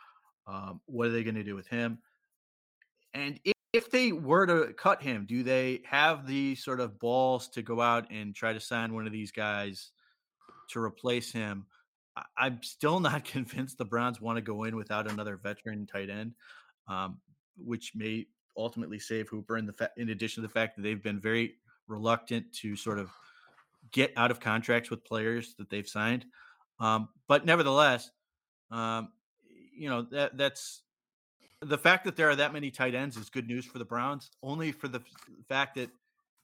[0.46, 1.98] Um, what are they going to do with him?
[3.14, 7.48] And if, if they were to cut him, do they have the sort of balls
[7.48, 9.90] to go out and try to sign one of these guys
[10.70, 11.66] to replace him?
[12.36, 16.10] I, am still not convinced the Browns want to go in without another veteran tight
[16.10, 16.32] end,
[16.88, 17.18] um,
[17.56, 19.56] which may ultimately save Hooper.
[19.56, 21.54] In the fa- in addition to the fact that they've been very
[21.86, 23.10] reluctant to sort of
[23.92, 26.24] get out of contracts with players that they've signed,
[26.80, 28.10] um, but nevertheless,
[28.70, 29.10] um,
[29.76, 30.82] you know that that's
[31.60, 34.30] the fact that there are that many tight ends is good news for the Browns.
[34.42, 35.00] Only for the
[35.48, 35.90] fact that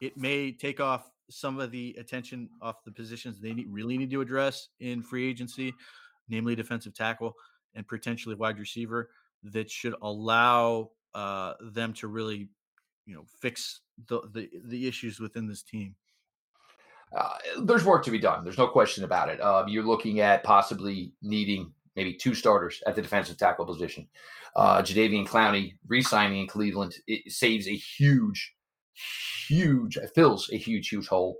[0.00, 4.10] it may take off some of the attention off the positions they need, really need
[4.10, 5.72] to address in free agency,
[6.28, 7.34] namely defensive tackle
[7.74, 9.10] and potentially wide receiver,
[9.42, 12.48] that should allow uh, them to really,
[13.06, 15.94] you know, fix the, the the issues within this team.
[17.16, 18.42] Uh, there's work to be done.
[18.42, 19.40] There's no question about it.
[19.40, 24.06] Um, you're looking at possibly needing maybe two starters at the defensive tackle position.
[24.56, 28.54] Uh, Jadeveon Clowney re-signing in Cleveland it saves a huge,
[29.48, 31.36] huge, fills a huge, huge hole.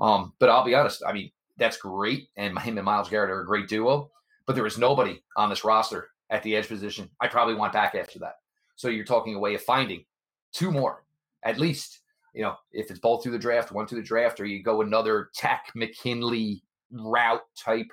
[0.00, 1.02] Um, but I'll be honest.
[1.06, 4.10] I mean, that's great, and him and Myles Garrett are a great duo.
[4.46, 7.08] But there is nobody on this roster at the edge position.
[7.20, 8.36] I probably want back after that.
[8.74, 10.04] So you're talking a way of finding
[10.52, 11.04] two more
[11.42, 12.00] at least.
[12.34, 14.80] You know, if it's both through the draft, one through the draft, or you go
[14.80, 17.90] another Takk McKinley route type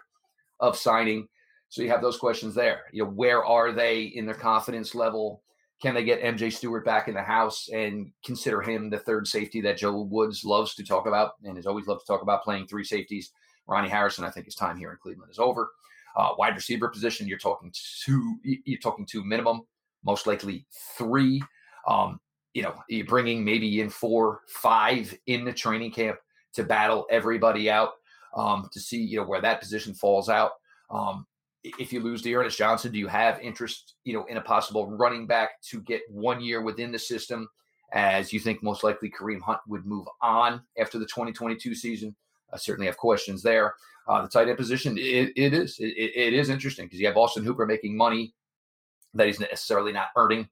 [0.61, 1.27] of signing.
[1.69, 2.81] So you have those questions there.
[2.91, 5.43] You know, where are they in their confidence level?
[5.81, 9.61] Can they get MJ Stewart back in the house and consider him the third safety
[9.61, 12.67] that Joe Woods loves to talk about and has always loved to talk about playing
[12.67, 13.31] three safeties?
[13.67, 15.69] Ronnie Harrison, I think his time here in Cleveland is over.
[16.17, 17.71] Uh, wide receiver position, you're talking
[18.03, 18.39] two.
[18.43, 19.61] You're talking two minimum,
[20.03, 20.65] most likely
[20.97, 21.41] three.
[21.87, 22.19] Um,
[22.53, 26.17] you know, you're bringing maybe in four, five in the training camp
[26.53, 27.91] to battle everybody out
[28.35, 30.53] um, to see you know where that position falls out.
[30.89, 31.25] Um,
[31.63, 35.27] if you lose D'Ernest Johnson, do you have interest, you know, in a possible running
[35.27, 37.47] back to get one year within the system?
[37.91, 42.15] As you think most likely Kareem Hunt would move on after the 2022 season.
[42.53, 43.73] I certainly have questions there.
[44.07, 47.17] Uh, the tight end position, it, it is it, it is interesting because you have
[47.17, 48.33] Austin Hooper making money
[49.13, 50.47] that he's necessarily not earning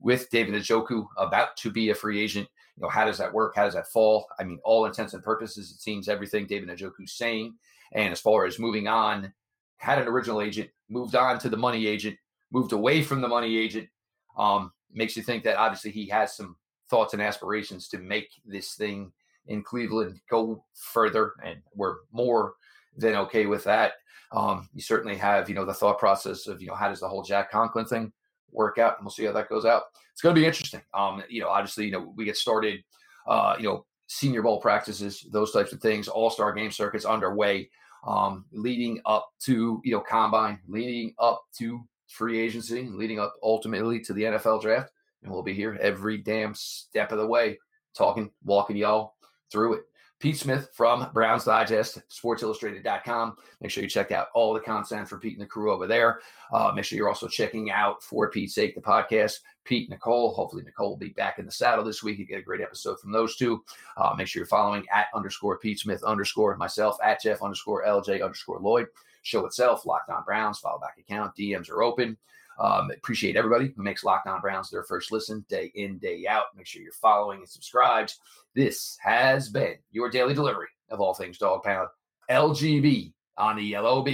[0.00, 2.48] with David Njoku about to be a free agent.
[2.76, 3.54] You know, how does that work?
[3.56, 4.28] How does that fall?
[4.38, 7.54] I mean, all intents and purposes, it seems everything David Njoku's saying.
[7.92, 9.32] And as far as moving on
[9.78, 12.16] had an original agent, moved on to the money agent,
[12.52, 13.88] moved away from the money agent.
[14.36, 16.56] Um, makes you think that obviously he has some
[16.88, 19.12] thoughts and aspirations to make this thing
[19.46, 22.54] in Cleveland go further, and we're more
[22.96, 23.92] than okay with that.
[24.32, 27.08] Um, you certainly have, you know, the thought process of, you know, how does the
[27.08, 28.12] whole Jack Conklin thing
[28.50, 29.82] work out, and we'll see how that goes out.
[30.12, 30.82] It's going to be interesting.
[30.94, 32.82] Um, you know, obviously, you know, we get started,
[33.28, 37.68] uh, you know, Senior Bowl practices, those types of things, All Star game circuits underway
[38.06, 44.00] um, leading up to you know combine, leading up to free agency, leading up ultimately
[44.00, 44.90] to the NFL draft,
[45.22, 47.58] and we'll be here every damn step of the way,
[47.96, 49.14] talking, walking y'all
[49.50, 49.82] through it.
[50.18, 53.36] Pete Smith from Browns Digest, sportsillustrated.com.
[53.60, 56.20] Make sure you check out all the content for Pete and the crew over there.
[56.52, 59.40] Uh, make sure you're also checking out, for Pete's sake, the podcast.
[59.64, 60.32] Pete, Nicole.
[60.32, 62.18] Hopefully, Nicole will be back in the saddle this week.
[62.18, 63.62] You get a great episode from those two.
[63.96, 68.22] Uh, make sure you're following at underscore Pete Smith underscore myself at Jeff underscore LJ
[68.22, 68.86] underscore Lloyd.
[69.22, 71.34] Show itself, Locked On Browns, follow back account.
[71.36, 72.16] DMs are open.
[72.58, 76.44] Um, appreciate everybody who makes Locked On Browns their first listen day in, day out.
[76.56, 78.14] Make sure you're following and subscribed.
[78.54, 81.88] This has been your daily delivery of all things Dog Pound.
[82.30, 84.08] LGB on the LOB.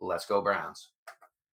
[0.00, 0.90] Let's go, Browns.